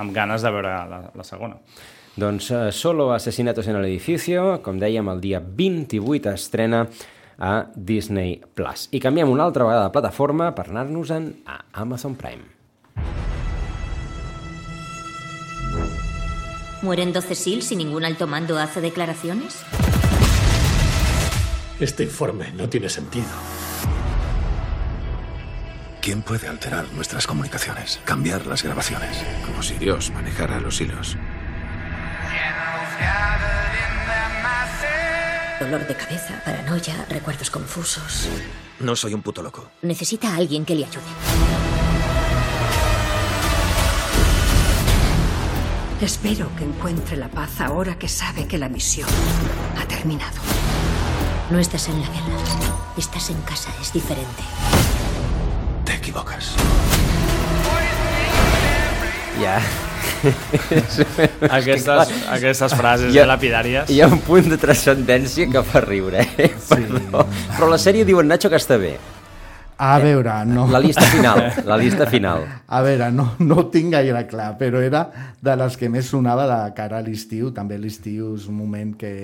[0.00, 1.60] amb ganes de veure la, la segona.
[2.20, 6.86] Doncs uh, Solo Asesinatos en el Edificio, com dèiem, el dia 28 estrena
[7.40, 8.40] a Disney+.
[8.54, 8.88] Plus.
[8.92, 12.44] I canviem una altra vegada de plataforma per anar-nos-en a Amazon Prime.
[16.82, 19.62] ¿Mueren 12 SEAL si ningún alto mando hace declaraciones?
[21.78, 23.28] Este informe no tiene sentido.
[26.00, 28.00] ¿Quién puede alterar nuestras comunicaciones?
[28.04, 29.22] Cambiar las grabaciones.
[29.44, 31.16] Como si Dios manejara los hilos.
[35.60, 38.30] Dolor de cabeza, paranoia, recuerdos confusos.
[38.78, 39.70] No soy un puto loco.
[39.82, 41.04] Necesita a alguien que le ayude.
[46.00, 49.08] Espero que encuentre la paz ahora que sabe que la misión
[49.78, 50.40] ha terminado.
[51.50, 52.38] No estás en la guerra.
[52.96, 54.42] Estás en casa, es diferente.
[56.00, 56.54] Equivocas.
[59.40, 59.60] Ja.
[61.50, 63.88] Aquestes- aquestes frases ha- lapidàries.
[63.90, 66.50] Hi ha un punt de transcendència que fa riure, eh?
[66.68, 67.24] Perdó.
[67.56, 68.96] Però la sèrie diu en Nacho que està bé.
[69.80, 70.66] A veure, no...
[70.68, 72.42] La llista final, la llista final.
[72.68, 75.06] A veure, no, no ho tinc gaire clar, però era
[75.40, 77.48] de les que més sonava de cara a l'estiu.
[77.56, 79.14] També l'estiu és un moment que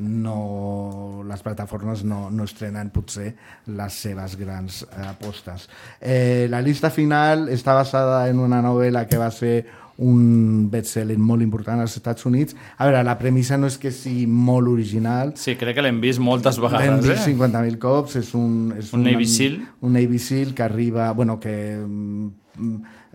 [0.00, 3.34] no, les plataformes no, no estrenen potser
[3.76, 5.68] les seves grans eh, apostes.
[6.00, 9.66] Eh, la llista final està basada en una novel·la que va ser
[9.98, 12.56] un best-seller molt important als Estats Units.
[12.76, 16.20] A veure, la premissa no és que sigui molt original, Sí, crec que l'hem vist
[16.20, 17.32] moltes L'hem vegades, vist eh?
[17.34, 18.74] 50.000 cops, és un...
[18.76, 19.60] És Un una- Navy Seal.
[19.80, 22.26] Un Navy Seal que arriba, bueno, que mm,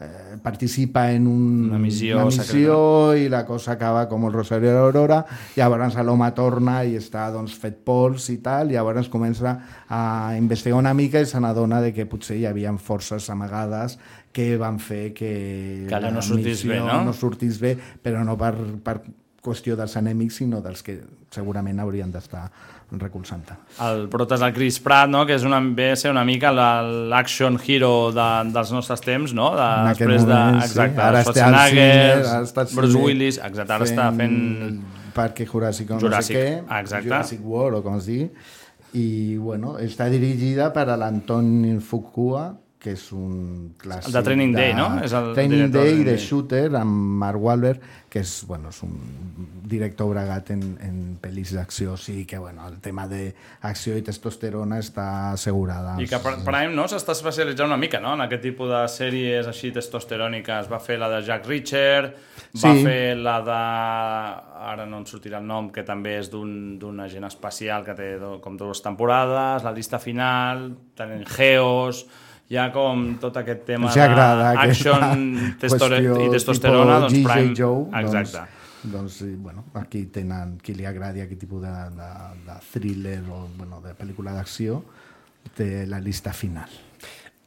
[0.02, 4.70] eh, participa en un, Una missió una missió i la cosa acaba com el Rosario
[4.70, 9.58] de l'Aurora, llavors l'home torna i està doncs, fet pols i tal, llavors comença
[9.90, 14.00] a investigar una mica i se n'adona de que potser hi havia forces amagades
[14.32, 17.02] que van fer que, Que la no sortís bé, no?
[17.06, 19.02] no sortís bé, però no per, per
[19.42, 21.00] qüestió dels enemics, sinó dels que
[21.34, 22.46] segurament haurien d'estar
[22.92, 23.56] recolzant-te.
[23.88, 25.22] El prota és el Chris Pratt, no?
[25.26, 29.50] que és una, ve ser una mica la- l'action hero de, dels nostres temps, no?
[29.56, 30.68] De, En aquest després moment, de, sí.
[30.68, 34.82] exacte, Ara està al Schwarzenegger, cine, ara Bruce cine Willis, exacte, ara està fent...
[35.16, 37.08] Parque Juràssic o no Juràssic, sé què, exacte.
[37.10, 38.30] Jurassic World o com es digui,
[39.00, 42.46] i bueno, està dirigida per a l'Antoni Fukua,
[42.82, 44.10] que és un clàssic...
[44.10, 44.88] El de Training Day, no?
[45.06, 46.22] És el Training de Day de Day.
[46.24, 48.96] Shooter, amb Mark Wahlberg, que és, bueno, és un
[49.72, 54.80] director bregat en, en pel·lis d'acció, o sigui que bueno, el tema d'acció i testosterona
[54.82, 55.94] està assegurada.
[56.02, 58.16] I que Pr- Prime no, s'està especialitzant una mica no?
[58.18, 60.68] en aquest tipus de sèries així testosteròniques.
[60.74, 62.10] Va fer la de Jack Reacher,
[62.58, 62.82] va Sí.
[62.84, 63.60] fer la de...
[64.74, 68.10] Ara no em sortirà el nom, que també és d'un d'un agent espacial que té
[68.20, 72.04] do, com dues temporades, la llista final, tenen Geos...
[72.52, 77.30] Hi ha com tot aquest tema Els agrada aquesta d'action testore- i testosterona, doncs G.J.
[77.30, 77.54] Prime...
[77.56, 78.42] Joe, Exacte.
[78.82, 82.10] Doncs, doncs bueno, aquí tenen qui li agradi aquest tipus de, de,
[82.50, 84.82] de thriller o bueno, de pel·lícula d'acció
[85.56, 86.68] té la llista final.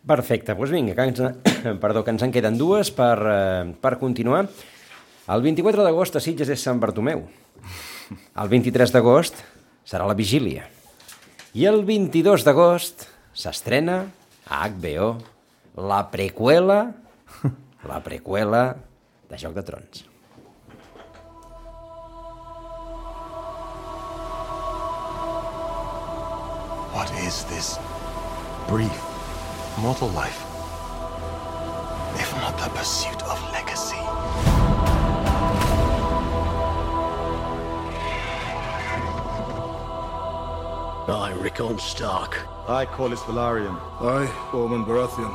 [0.08, 1.20] Perfecte, doncs vinga, que ens,
[1.84, 4.46] perdó, que ens en queden dues per, eh, per continuar.
[5.28, 7.26] El 24 d'agost a Sitges és Sant Bartomeu.
[8.40, 9.44] El 23 d'agost
[9.84, 10.64] serà la vigília.
[11.52, 14.06] I el 22 d'agost s'estrena
[14.48, 15.18] HBO
[15.76, 16.92] la preqüela,
[17.88, 18.76] la preqüela
[19.30, 20.04] de Joc de Trons.
[26.94, 27.78] What is this
[28.68, 29.00] brief
[29.78, 30.44] mortal life?
[32.20, 34.03] If not the pursuit of legacy.
[41.08, 42.38] I, Rickon Stark.
[42.68, 43.76] I, Corlys Velaryon.
[44.00, 45.32] I, Ormond Baratheon.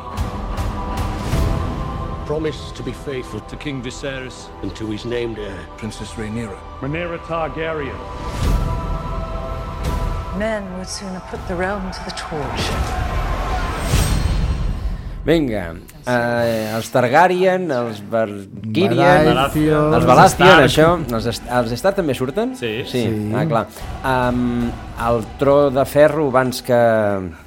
[2.26, 6.58] Promise to be faithful to King Viserys and to his named heir, Princess Rhaenyra.
[6.82, 7.98] Rhaenyra Targaryen.
[10.38, 12.66] Men would sooner put the realm to the torch.
[15.26, 15.76] Vinga,
[16.08, 19.94] eh, els Targaryen, els Valkyrian, Baratheon.
[19.94, 20.64] els Baratheon, Stark.
[20.66, 22.56] això, els, Est- els Stark també surten?
[22.56, 22.84] Sí.
[22.88, 23.34] Sí, Sí.
[23.36, 23.68] ah, clar.
[24.04, 24.72] Um,
[25.08, 26.80] el tro de ferro, abans que...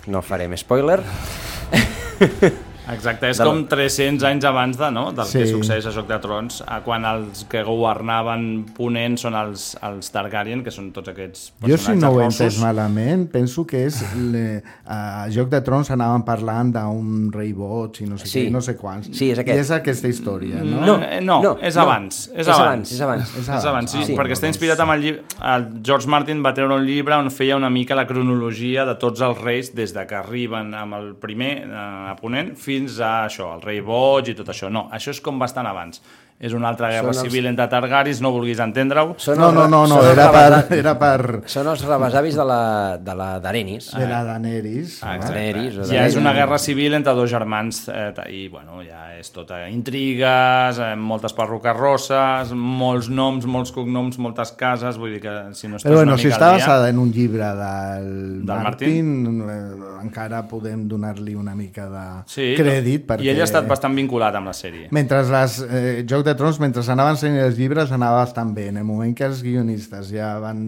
[0.09, 1.03] No farem spoiler.
[2.91, 5.13] Exacte, és De com 300 anys abans de, no?
[5.15, 5.53] del que Sí.
[5.53, 10.65] succeeix a Joc de Trons, a quan els que governaven Ponent són els, els Targaryen,
[10.65, 14.63] que són tots aquests Jo, si no ho he entès malament, penso que és le,
[14.85, 18.47] a Joc de Trons anaven parlant d'un rei boig i no sé Sí.
[18.47, 19.09] què, no sé quants.
[19.13, 19.57] Sí, és aquest.
[19.57, 20.81] I és aquesta història, no?
[20.87, 21.83] No, eh, no, no, és no.
[21.83, 22.29] abans.
[22.35, 22.67] És, És abans.
[22.67, 23.23] abans, és abans.
[23.23, 23.65] És És abans.
[23.67, 25.23] abans, sí, Ah, sí perquè està inspirat en el llibre...
[25.55, 29.21] El George Martin va treure un llibre on feia una mica la cronologia de tots
[29.21, 33.53] els reis des de que arriben amb el primer eh, a Ponent fins a això,
[33.57, 34.71] el rei Boig i tot això.
[34.73, 36.03] No, això és com bastant abans.
[36.43, 39.13] És una altra guerra Són els- civil entre Targaris, no vulguis entendre-ho.
[39.39, 42.63] No, no, no, no, els era per, era per Són els rebesavis de la,
[42.99, 43.93] de la Daenerys.
[43.95, 44.97] de la Daenerys.
[45.07, 45.29] Ah, no?
[45.31, 49.31] Daenerys, o Ja és una guerra civil entre dos germans eh, i bueno, ja és
[49.31, 55.35] tota intrigues, eh, moltes perruques rosses, molts noms, molts cognoms, moltes cases, vull dir que
[55.55, 56.67] si no estàs Però bueno, una si mica està al dia...
[56.67, 58.11] basada en un llibre del,
[58.49, 59.13] Del Martin,
[59.47, 63.07] eh, encara podem donar-li una mica de Sí, crèdit.
[63.07, 63.25] Perquè...
[63.27, 64.89] I ell ha estat bastant vinculat amb la sèrie.
[64.91, 68.69] Mentre les, eh, Joc de Trons, mentre anaven sent els llibres, anava bastant bé.
[68.73, 70.63] En el moment que els guionistes ja van,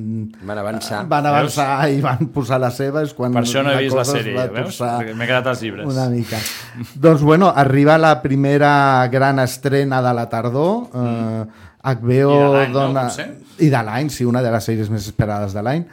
[0.46, 1.02] Van avançar.
[1.08, 4.04] van avançar i van posar la seva, és quan Per això no he vist la
[4.04, 4.80] sèrie, veus?
[5.14, 5.86] M'he quedat als llibres.
[5.90, 6.38] Una mica.
[6.94, 10.88] doncs bueno, arriba la primera gran estrena de la tardor.
[10.94, 11.44] Eh,
[11.84, 12.78] HBO I de l'any, no?
[12.80, 13.02] dona...
[13.10, 13.28] Potser?
[13.60, 15.84] I de l'any, sí, una de les sèries més esperades de l'any.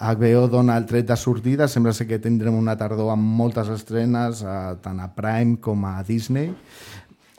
[0.00, 4.40] HBO dona el tret de sortida, sembla ser que tindrem una tardor amb moltes estrenes,
[4.40, 6.54] eh, tant a Prime com a Disney,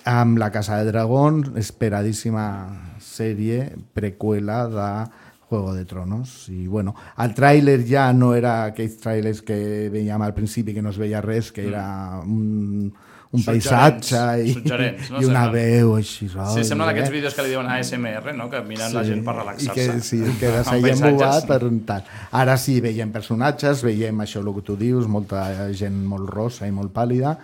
[0.06, 5.10] amb La Casa de Dragón, esperadíssima sèrie precuela de
[5.50, 6.48] Juego de Tronos.
[6.50, 10.94] I bueno, el tràiler ja no era aquells tràilers que veiem al principi que no
[10.94, 12.94] es veia res, que era un,
[13.32, 15.22] un paisatge i, no?
[15.22, 16.28] i una veu així.
[16.28, 16.92] Sí, semblen eh?
[16.92, 18.50] aquests vídeos que li diuen ASMR, no?
[18.52, 19.76] que miren la gent per I relaxar-se.
[19.78, 21.04] que, sí, que paisatges.
[21.06, 22.04] bogat per un tal.
[22.42, 25.46] Ara sí, veiem personatges, veiem això el que tu dius, molta
[25.78, 27.38] gent molt rosa i molt pàl·lida,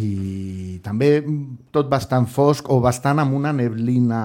[0.00, 1.18] i també
[1.74, 4.22] tot bastant fosc o bastant amb una neblina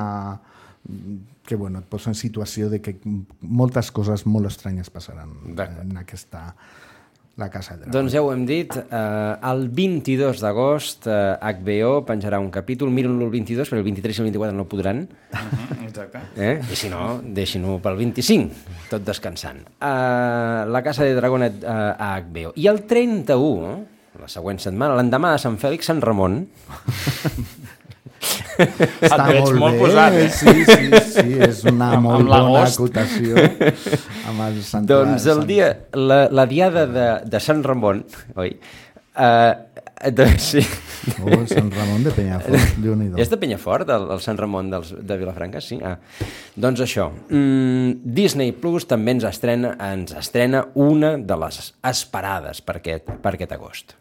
[1.49, 2.95] que bueno, et posa en situació de que
[3.41, 6.53] moltes coses molt estranyes passaran en aquesta
[7.39, 7.95] la Casa de Dragons.
[7.95, 13.25] Doncs ja ho hem dit, eh, el 22 d'agost eh, HBO penjarà un capítol, miren-lo
[13.25, 16.19] el 22, però el 23 i el 24 no podran, Mhm, Exacte.
[16.38, 16.60] eh?
[16.71, 18.52] i si no, deixin-ho pel 25,
[18.89, 19.62] tot descansant.
[19.80, 22.52] Eh, la Casa de Dragón eh, a HBO.
[22.56, 23.86] I el 31,
[24.19, 26.41] la següent setmana, l'endemà de Sant Fèlix, Sant Ramon...
[28.19, 30.27] Està Et veig molt, molt bé, posat, eh?
[30.36, 35.45] sí, sí, sí, és una Amb- molt amb bona acotació amb el Sant Doncs el
[35.49, 38.03] dia, la, la diada de, de Sant Ramon,
[38.36, 38.55] oi?
[39.19, 39.53] Uh,
[40.15, 40.62] doncs sí.
[41.23, 43.17] Oh, Sant Ramon de Penyafort, Déu-n'hi-do.
[43.19, 45.62] És de Penyafort, el, el Sant Ramon dels, de Vilafranca?
[45.63, 45.79] Sí.
[45.84, 45.95] Ah.
[46.60, 52.77] Doncs això, mm, Disney Plus també ens estrena, ens estrena una de les esperades per
[52.79, 53.95] aquest, per aquest agost.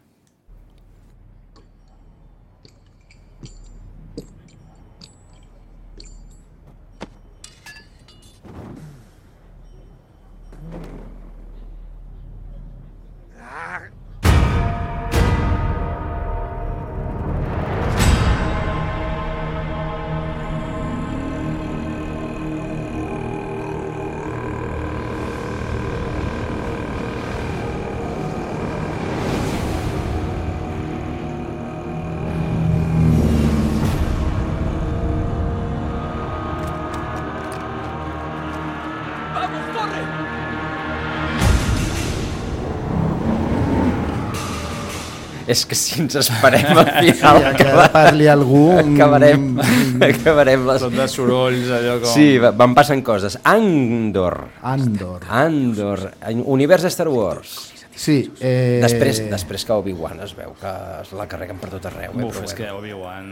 [45.49, 47.39] És que si ens esperem al final...
[47.41, 50.83] Ja que parli algú, Acabarem, mm, acabarem les...
[50.85, 52.11] Tot de sorolls, allò com...
[52.13, 53.39] Sí, va- van passant coses.
[53.49, 54.37] Andor.
[54.61, 55.25] Andor.
[55.41, 56.05] Andor.
[56.45, 57.57] Univers de Star Wars.
[57.99, 58.31] Sí.
[58.39, 58.79] Eh...
[58.81, 60.69] Després, després que Obi-Wan es veu que
[61.01, 62.13] es la carreguen per tot arreu.
[62.15, 62.23] Eh?
[62.23, 62.57] Uf, però és bueno.
[62.59, 63.25] que Obi-Wan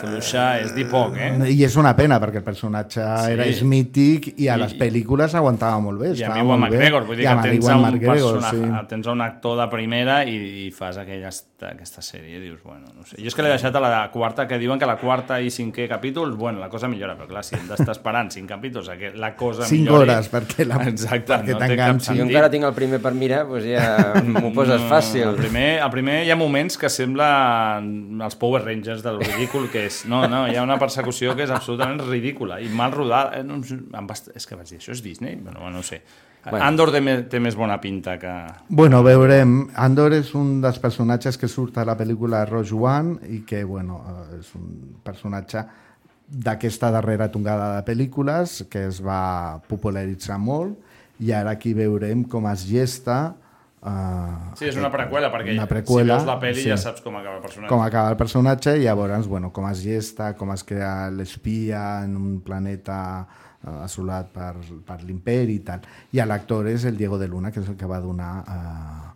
[0.00, 1.30] fluixa és dir poc, eh?
[1.52, 3.32] I és una pena, perquè el personatge Sí.
[3.36, 6.10] era és mític i a I- les pel·lícules aguantava molt bé.
[6.16, 6.78] I Iwan molt bé.
[6.78, 8.86] McGregor, vull dir I que tens un, McGregor, persona, sí.
[8.88, 11.30] tens un actor de primera i, i fas aquella,
[11.70, 13.16] aquesta sèrie i dius, bueno, no sé.
[13.20, 15.86] Jo és que l'he deixat a la quarta, que diuen que la quarta i cinquè
[15.88, 19.12] capítols, bueno, la cosa millora, però clar, si hem d'estar esperant cinc capítols a que
[19.14, 20.10] la cosa Cinc millori...
[20.10, 22.16] hores, perquè la- Exacte, perquè no té cap t'enganxi.
[22.18, 23.86] Jo encara tinc el primer per mirar, doncs ja
[24.26, 25.22] m'ho poses fàcil.
[25.28, 27.28] El primer, el primer hi ha moments que sembla
[27.80, 30.02] els Power Rangers del ridícul que és.
[30.10, 33.38] No, no, hi ha una persecució que és absolutament ridícula i mal rodada.
[33.40, 33.60] Eh, No,
[34.12, 35.36] est- és que vaig dir, això és Disney?
[35.36, 36.02] Bueno, no ho sé.
[36.44, 36.64] Bueno.
[36.64, 38.30] Andor té, té més bona pinta que...
[38.68, 39.68] Bueno, veurem.
[39.76, 44.00] Andor és un dels personatges que surt a la pel·lícula Rogue One i que, bueno,
[44.08, 45.66] eh, és un personatge
[46.30, 50.78] d'aquesta darrera tongada de pel·lícules que es va popularitzar molt
[51.20, 53.34] i ara aquí veurem com es gesta
[53.80, 57.14] Uh, Sí, és una preqüela, perquè una preqüela, si veus la pel·li ja saps com
[57.16, 57.70] acaba el personatge.
[57.72, 62.18] Com acaba el personatge i llavors, bueno, com es gesta, com es crea l'espia en
[62.18, 64.52] un planeta uh, assolat per,
[64.84, 65.88] per l'imperi i tal.
[66.12, 69.08] I l'actor és el Diego de Luna, que és el que va donar uh,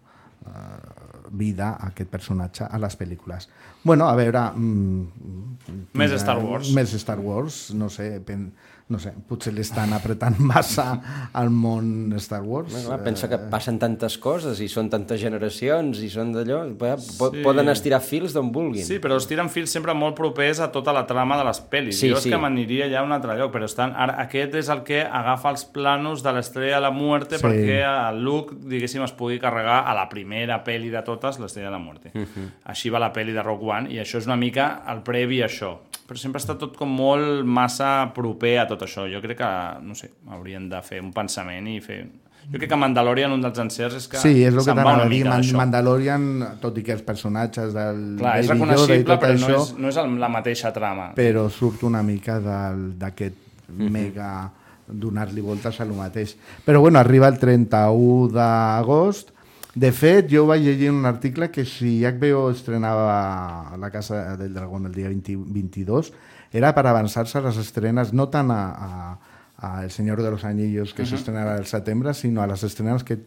[0.48, 3.50] uh, vida a aquest personatge a les pel·lícules.
[3.84, 4.46] Bueno, a veure...
[4.56, 6.72] Mm, Més Star Wars.
[6.72, 8.48] Més Star Wars, no sé, pen,
[8.86, 12.70] no sé, potser l'estan apretant massa al món Star Wars.
[12.72, 16.58] Bueno, clar, pensa que passen tantes coses i són tantes generacions i són d'allò...
[16.76, 17.40] po- Sí.
[17.42, 18.84] Poden estirar fils d'on vulguin.
[18.84, 21.96] Sí, però es tiren fils sempre molt propers a tota la trama de les pel·lis.
[21.98, 22.30] Sí, jo és sí.
[22.30, 25.50] que m'aniria ja a un altre lloc, però estan, ara, aquest és el que agafa
[25.54, 27.42] els planos de l'estrella de la muerte Sí.
[27.46, 27.80] perquè
[28.10, 31.82] el Luke, diguéssim, es pugui carregar a la primera pel·li de totes, l'estrella de la
[31.82, 32.12] muerte.
[32.14, 32.50] Mhm.
[32.70, 35.46] Així va la pel·li de Rogue One, i això és una mica el previ a
[35.48, 35.78] això.
[36.04, 39.06] Però sempre està tot com molt massa proper a tot això.
[39.08, 39.52] Jo crec que,
[39.86, 42.02] no sé, haurien de fer un pensament i fer...
[42.44, 45.08] Jo crec que Mandalorian, un dels encerts, és que Sí, és el que t'anava a
[45.08, 45.22] dir.
[45.24, 45.46] Man.
[45.56, 46.26] Mandalorian,
[46.60, 49.48] tot i que els personatges del Clar, és Baby Yoda i reconeixible, tot però això,
[49.48, 51.06] no és, no és la mateixa trama.
[51.16, 53.40] però surt una mica d'aquest
[53.72, 54.50] mega
[54.86, 56.36] donar-li voltes a lo mateix.
[56.66, 59.32] Però bueno, arriba el 31 d'agost.
[59.74, 64.86] De fet, jo vaig llegir un article que si HBO estrenava la Casa del Dragón
[64.86, 66.12] el dia 20, 22
[66.54, 70.44] era per avançar-se a les estrenes no tant a, a, a El Señor de los
[70.44, 71.10] Anillos, que uh -huh.
[71.10, 73.18] s'estrenarà al setembre, sinó a les estrenes que,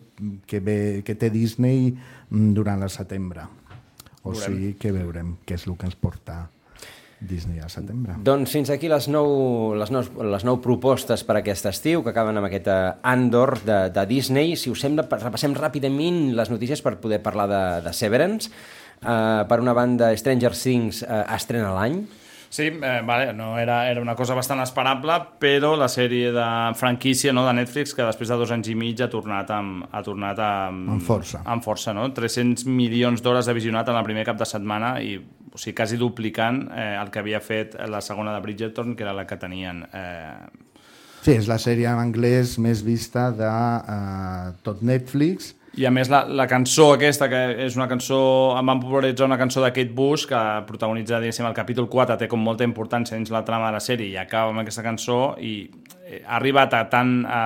[0.45, 1.98] que, ve, que té Disney
[2.30, 3.41] mm, durant el setembre.
[4.24, 4.45] O Veurem.
[4.45, 6.50] sigui que veurem què és el que ens porta
[7.20, 8.18] Disney al setembre.
[8.22, 12.38] Doncs fins aquí les nou, les nou, les nou propostes per aquest estiu, que acaben
[12.38, 12.78] amb aquest eh,
[13.09, 14.53] Andor de, de Disney.
[14.59, 18.53] Si us sembla, repassem ràpidament les notícies per poder parlar de, de Severance.
[18.97, 21.99] Uh, per una banda, Stranger Things uh, estrena l'any.
[22.49, 26.45] Sí, eh, vale, no era, era una cosa bastant esperable, però la sèrie de
[26.80, 30.01] franquícia no, de Netflix, que després de dos anys i mig ha tornat amb, ha
[30.05, 31.43] tornat amb, Amb força.
[31.45, 32.07] Amb força, no?
[32.15, 35.18] 300 milions d'hores de visionat en el primer cap de setmana i
[35.58, 39.18] o sigui, quasi duplicant eh, el que havia fet la segona de Bridgerton, que era
[39.18, 40.45] la que tenien eh,
[41.28, 45.55] Sí, és la sèrie en anglès més vista de uh, tot Netflix.
[45.76, 48.20] I a més la, la cançó aquesta, que és una cançó,
[48.55, 52.30] em van popularitzar una cançó de Kate Bush, que protagonitza, diguéssim, el capítol 4, té
[52.32, 55.55] com molta importància dins la trama de la sèrie, i acaba amb aquesta cançó, i
[56.05, 57.41] eh, ha arribat a tant, a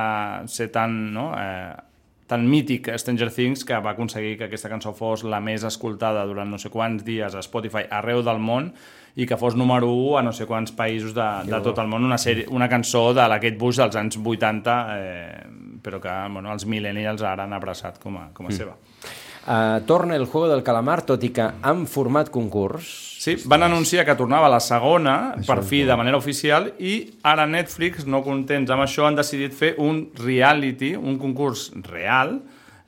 [0.51, 1.90] ser tan, no?, eh,
[2.31, 6.47] tan mític Stranger Things que va aconseguir que aquesta cançó fos la més escoltada durant
[6.49, 8.71] no sé quants dies a Spotify arreu del món
[9.19, 12.05] i que fos número 1 a no sé quants països de, de tot el món,
[12.07, 15.43] una, sèrie, una cançó de la Kate Bush dels anys 80 eh,
[15.83, 18.55] però que bueno, els millennials ara han abraçat com a, com a Mm.
[18.55, 18.77] seva.
[19.41, 23.10] Uh, torna el Juego del Calamar, tot i que han format concurs.
[23.21, 26.95] Sí, van anunciar que tornava la segona, això per fi, de manera oficial, i
[27.29, 32.39] ara Netflix, no contents amb això, han decidit fer un reality, un concurs real,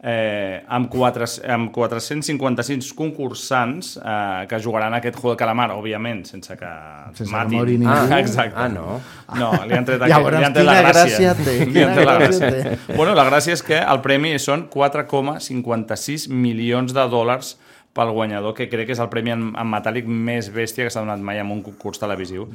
[0.01, 6.25] eh, amb, quatre, amb 456 concursants eh, que jugaran a aquest Juego del Calamar, òbviament,
[6.25, 6.71] sense que
[7.13, 7.57] Sense que matin.
[7.59, 7.93] mori ningú.
[7.93, 8.57] Ah, exacte.
[8.57, 8.97] Ah, no?
[9.38, 11.36] No, li han tret, aquest, Llavors, li han tret la gràcia.
[11.36, 12.95] gràcia té, Li han tret la gràcia gràcia.
[12.97, 17.53] Bueno, la gràcia és que el premi són 4,56 milions de dòlars
[17.93, 21.03] pel guanyador, que crec que és el premi en, en metàl·lic més bèstia que s'ha
[21.03, 22.47] donat mai en un concurs televisiu.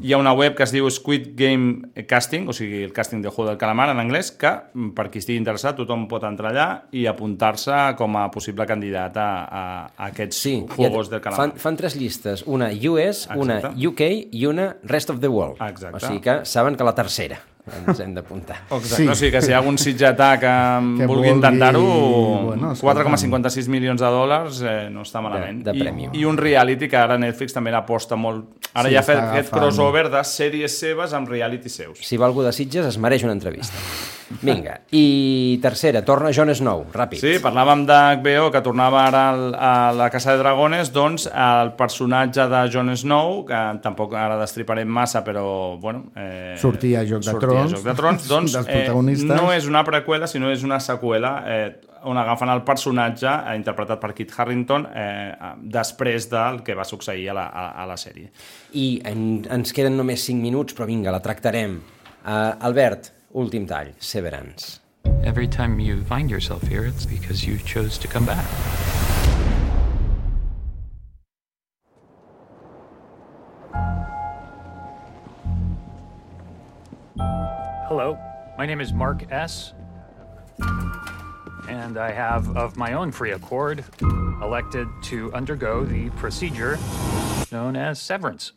[0.00, 3.28] Hi ha una web que es diu Squid Game Casting, o sigui, el casting de
[3.28, 4.54] Juego del Calamar en anglès, que
[4.96, 9.28] per qui estigui interessat tothom pot entrar allà i apuntar-se com a possible candidat a,
[9.44, 9.62] a,
[9.92, 11.50] a aquests sí, Juegos del Calamar.
[11.50, 13.86] Fan, fan tres llistes, una US, una Exacte.
[13.92, 14.10] UK
[14.40, 15.60] i una Rest of the World.
[15.68, 16.00] Exacte.
[16.00, 17.42] O sigui que saben que la tercera
[17.86, 18.56] ens hem d'apuntar.
[18.70, 18.96] Exacte.
[19.02, 19.08] Sí.
[19.08, 20.46] O sigui que si hi ha algun sitgetà que,
[20.98, 23.02] Que vulgui vulgui- intentar-ho, bueno, bueno, escolta.
[23.04, 25.62] 4,56 milions de dòlars eh, no està malament.
[25.64, 26.08] De- de premi.
[26.12, 28.46] I, I un reality que ara Netflix també l'aposta molt...
[28.74, 29.62] Ara Sí, ja ha fet està aquest agafant.
[29.62, 31.98] crossover de sèries seves amb reality seus.
[32.04, 33.74] Si va algú de Sitges, es mereix una entrevista.
[34.42, 34.80] Vinga.
[34.92, 37.22] I tercera, torna Jon Snow, ràpid.
[37.22, 42.48] Sí, parlàvem d'HBO, que tornava ara al, a la Casa de Dragones, doncs el personatge
[42.52, 46.06] de Jon Snow, que tampoc ara destriparem massa, però, bueno...
[46.16, 48.86] Eh, Sortia a Joc de sortia Trons, a Joc de Trons, doncs eh,
[49.32, 51.68] no és una preqüela, sinó és una seqüela eh,
[52.08, 57.30] on agafen el personatge eh, interpretat per Kit Harington eh, després del que va succeir
[57.32, 58.30] a la, a, a la sèrie.
[58.78, 59.22] I en,
[59.58, 61.78] ens queden només 5 minuts, però vinga, la tractarem.
[62.28, 64.80] Uh, Albert, últim tall, Severance.
[65.22, 68.46] Every time you find yourself here, it's because you chose to come back.
[77.88, 78.18] Hello,
[78.56, 79.72] my name is Mark S.
[81.68, 83.84] And I have, of my own free accord,
[84.42, 86.78] elected to undergo the procedure
[87.50, 88.52] known as severance.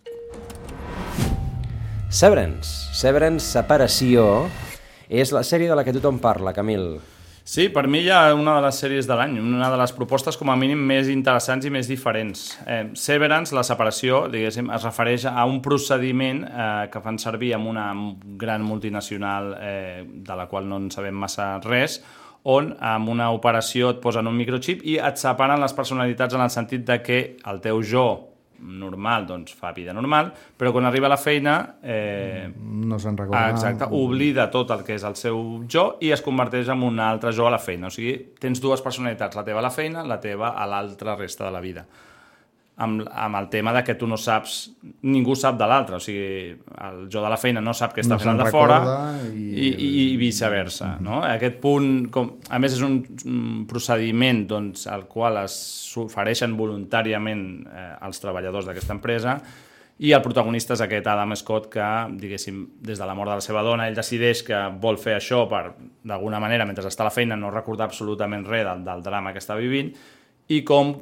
[2.12, 2.92] Severance.
[2.92, 4.50] Severance, separació,
[5.08, 6.98] és la sèrie de la que tothom parla, Camil.
[7.48, 10.52] Sí, per mi ha una de les sèries de l'any, una de les propostes com
[10.52, 12.42] a mínim més interessants i més diferents.
[12.68, 17.72] Eh, Severance, la separació, diguéssim, es refereix a un procediment eh, que fan servir amb
[17.72, 17.88] una
[18.44, 22.02] gran multinacional eh, de la qual no en sabem massa res,
[22.44, 26.52] on amb una operació et posen un microchip i et separen les personalitats en el
[26.52, 28.31] sentit de que el teu jo
[28.62, 33.46] normal doncs fa vida normal, però quan arriba a la feina eh, No se'n recorda.
[33.46, 35.42] Ah, exacte, oblida tot el que és el seu
[35.72, 37.90] jo i es converteix en un altre jo a la feina.
[37.90, 41.48] O sigui, tens dues personalitats, la teva a la feina, la teva a l'altra resta
[41.48, 41.86] de la vida.
[42.82, 44.72] Amb, amb el tema de que tu no saps,
[45.06, 48.16] ningú sap de l'altre, o sigui, el jo de la feina no sap què està
[48.16, 48.78] No fent el de fora
[49.36, 50.96] i, i- i, i viceversa.
[51.04, 51.20] No?
[51.28, 52.96] Aquest punt, com, a més, és un,
[53.30, 55.60] un procediment doncs, al qual es
[55.92, 59.36] s'ofereixen voluntàriament eh, els treballadors d'aquesta empresa
[60.02, 61.86] i el protagonista és aquest Adam Scott que,
[62.18, 65.44] diguéssim, des de la mort de la seva dona, ell decideix que vol fer això
[65.52, 69.36] per, d'alguna manera, mentre està a la feina, no recordar absolutament res del, del drama
[69.36, 69.94] que està vivint
[70.50, 70.96] i com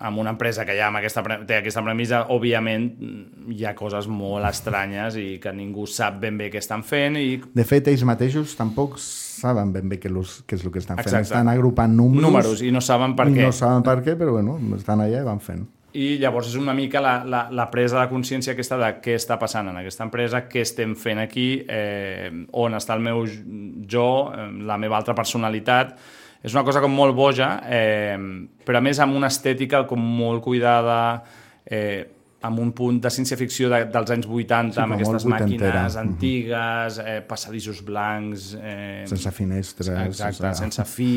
[0.00, 4.08] amb una empresa que ja amb aquesta, té aquesta premissa, òbviament mm, hi ha coses
[4.08, 8.06] molt estranyes i que ningú sap ben bé què estan fent i De fet, ells
[8.08, 11.06] mateixos tampoc saben ben bé què, los, què és el que estan fent.
[11.06, 11.28] Exacte.
[11.28, 12.24] Estan agrupant números.
[12.28, 13.44] Números, i no saben per què.
[13.44, 15.68] No saben per què, però bueno, estan allà i van fent.
[15.92, 19.36] i llavors és una mica la, la, la presa de consciència aquesta de què està
[19.40, 24.46] passant en aquesta empresa, què estem fent aquí, eh, on està el meu jo, eh,
[24.70, 25.96] la meva altra personalitat.
[26.42, 28.16] És una cosa com molt boja, eh,
[28.64, 31.22] però a més amb una estètica com molt cuidada,
[31.66, 32.06] eh,
[32.48, 37.18] amb un punt de ciència-ficció de, dels anys 80, Sí, amb aquestes màquines antigues, eh,
[37.28, 38.54] passadissos blancs...
[38.56, 39.90] Eh, Sense finestres.
[40.06, 41.12] Exacte, sense- sense fi...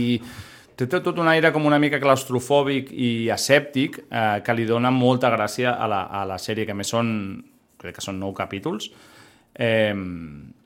[0.75, 5.29] Té tot, un aire com una mica claustrofòbic i asèptic eh, que li dona molta
[5.29, 7.11] gràcia a la, a la sèrie, que més són,
[7.79, 8.89] crec que són nou capítols,
[9.53, 9.93] eh,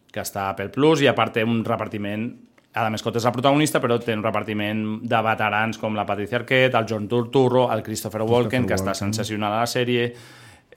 [0.09, 2.29] que està a Apple Plus i a part té un repartiment
[2.77, 6.77] Adam Scott és el protagonista, però té un repartiment de veterans com la Patricia Arquette,
[6.77, 9.07] el John Turturro, el Christopher Walken, que està Walken.
[9.11, 10.07] sensacional a la sèrie.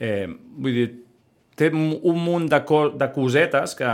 [0.00, 0.26] Eh,
[0.56, 0.88] vull dir,
[1.60, 3.90] té un munt de, co de cosetes que,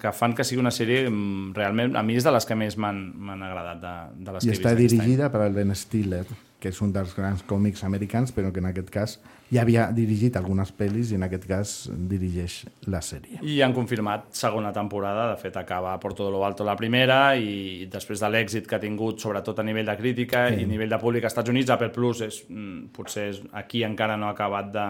[0.00, 2.78] que fan que sigui una sèrie mm, realment, a mi és de les que més
[2.80, 5.04] m'han agradat de, de les I que he està vist aquest any.
[5.04, 6.24] dirigida per el Ben Stiller,
[6.60, 9.18] que és un dels grans còmics americans, però que en aquest cas
[9.50, 11.72] ja havia dirigit algunes pel·lis i en aquest cas
[12.10, 13.40] dirigeix la sèrie.
[13.42, 17.88] I han confirmat segona temporada, de fet acaba por todo lo alto la primera i
[17.90, 20.60] després de l'èxit que ha tingut sobretot a nivell de crítica Sí.
[20.60, 23.82] i a nivell de públic als Estats Units, Apple Plus és, mm, potser és, aquí
[23.84, 24.86] encara no ha acabat de,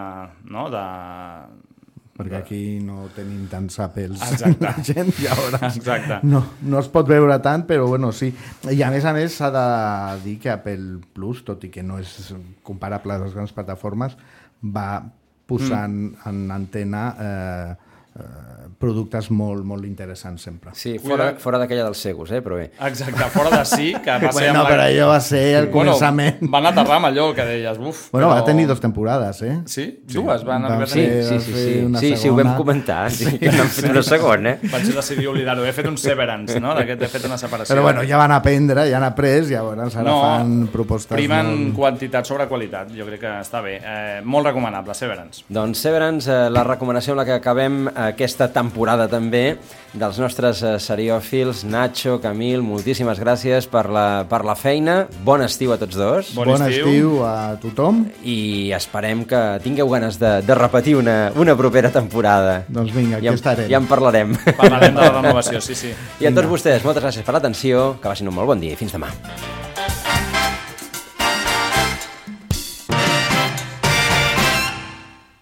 [0.53, 0.85] no, de,
[2.21, 4.69] perquè aquí no tenim tants apels Exacte.
[4.91, 6.19] gent, llavors Exacte.
[6.27, 8.29] no, no es pot veure tant, però bueno, sí.
[8.69, 9.63] I a més a més s'ha de
[10.25, 12.33] dir que Apple Plus, tot i que no és
[12.67, 14.17] comparable a les grans plataformes,
[14.61, 15.01] va
[15.47, 16.27] posant mm.
[16.29, 17.90] en antena eh,
[18.81, 20.71] productes molt, molt interessants sempre.
[20.75, 22.71] Sí, fora, fora d'aquella dels segos, eh, però bé.
[22.87, 24.47] Exacte, fora de sí, que va ser...
[24.49, 26.39] Bueno, amb però allò va ser el començament.
[26.41, 28.07] Bueno, van aterrar amb allò que deies, buf.
[28.11, 28.39] Bueno, però...
[28.39, 29.59] va tenir dos temporades, eh?
[29.69, 29.85] Sí?
[30.09, 31.23] Dues van Vam arribar a Sí, tenir?
[31.23, 34.55] sí, sí, sí, una sí, sí, ho vam comentar, sí, que n'han fet una segona.
[34.55, 34.71] eh?
[34.71, 35.65] Vaig decidir oblidar-ho.
[35.65, 36.73] He fet un severance, no?
[36.77, 37.75] D'aquest he fet una separació.
[37.75, 41.75] Però bueno, ja van aprendre, ja han après, llavors ara No, fan propostes primen molt...
[41.77, 42.91] quantitat sobre qualitat.
[42.97, 43.77] Jo crec que està bé.
[43.79, 45.45] Eh, molt recomanable, Severance.
[45.49, 49.57] Doncs Severance, eh, la recomanació amb la que acabem aquesta temporada també
[49.93, 51.63] dels nostres eh, seriòfils.
[51.67, 55.05] Nacho, Camil, moltíssimes gràcies per la, per la feina.
[55.27, 56.31] Bon estiu a tots dos.
[56.37, 56.87] Bon, bon estiu.
[56.87, 58.05] estiu a tothom.
[58.23, 62.61] I esperem que tingueu ganes de, de repetir una, una propera temporada.
[62.71, 63.71] Doncs vinga, aquí ja, estarem.
[63.71, 64.37] Ja en parlarem.
[64.57, 65.95] Parlarem de la renovació, sí, sí.
[66.21, 68.79] I a tots vostès, moltes gràcies per l'atenció, que passin un molt bon dia i
[68.79, 69.11] fins demà.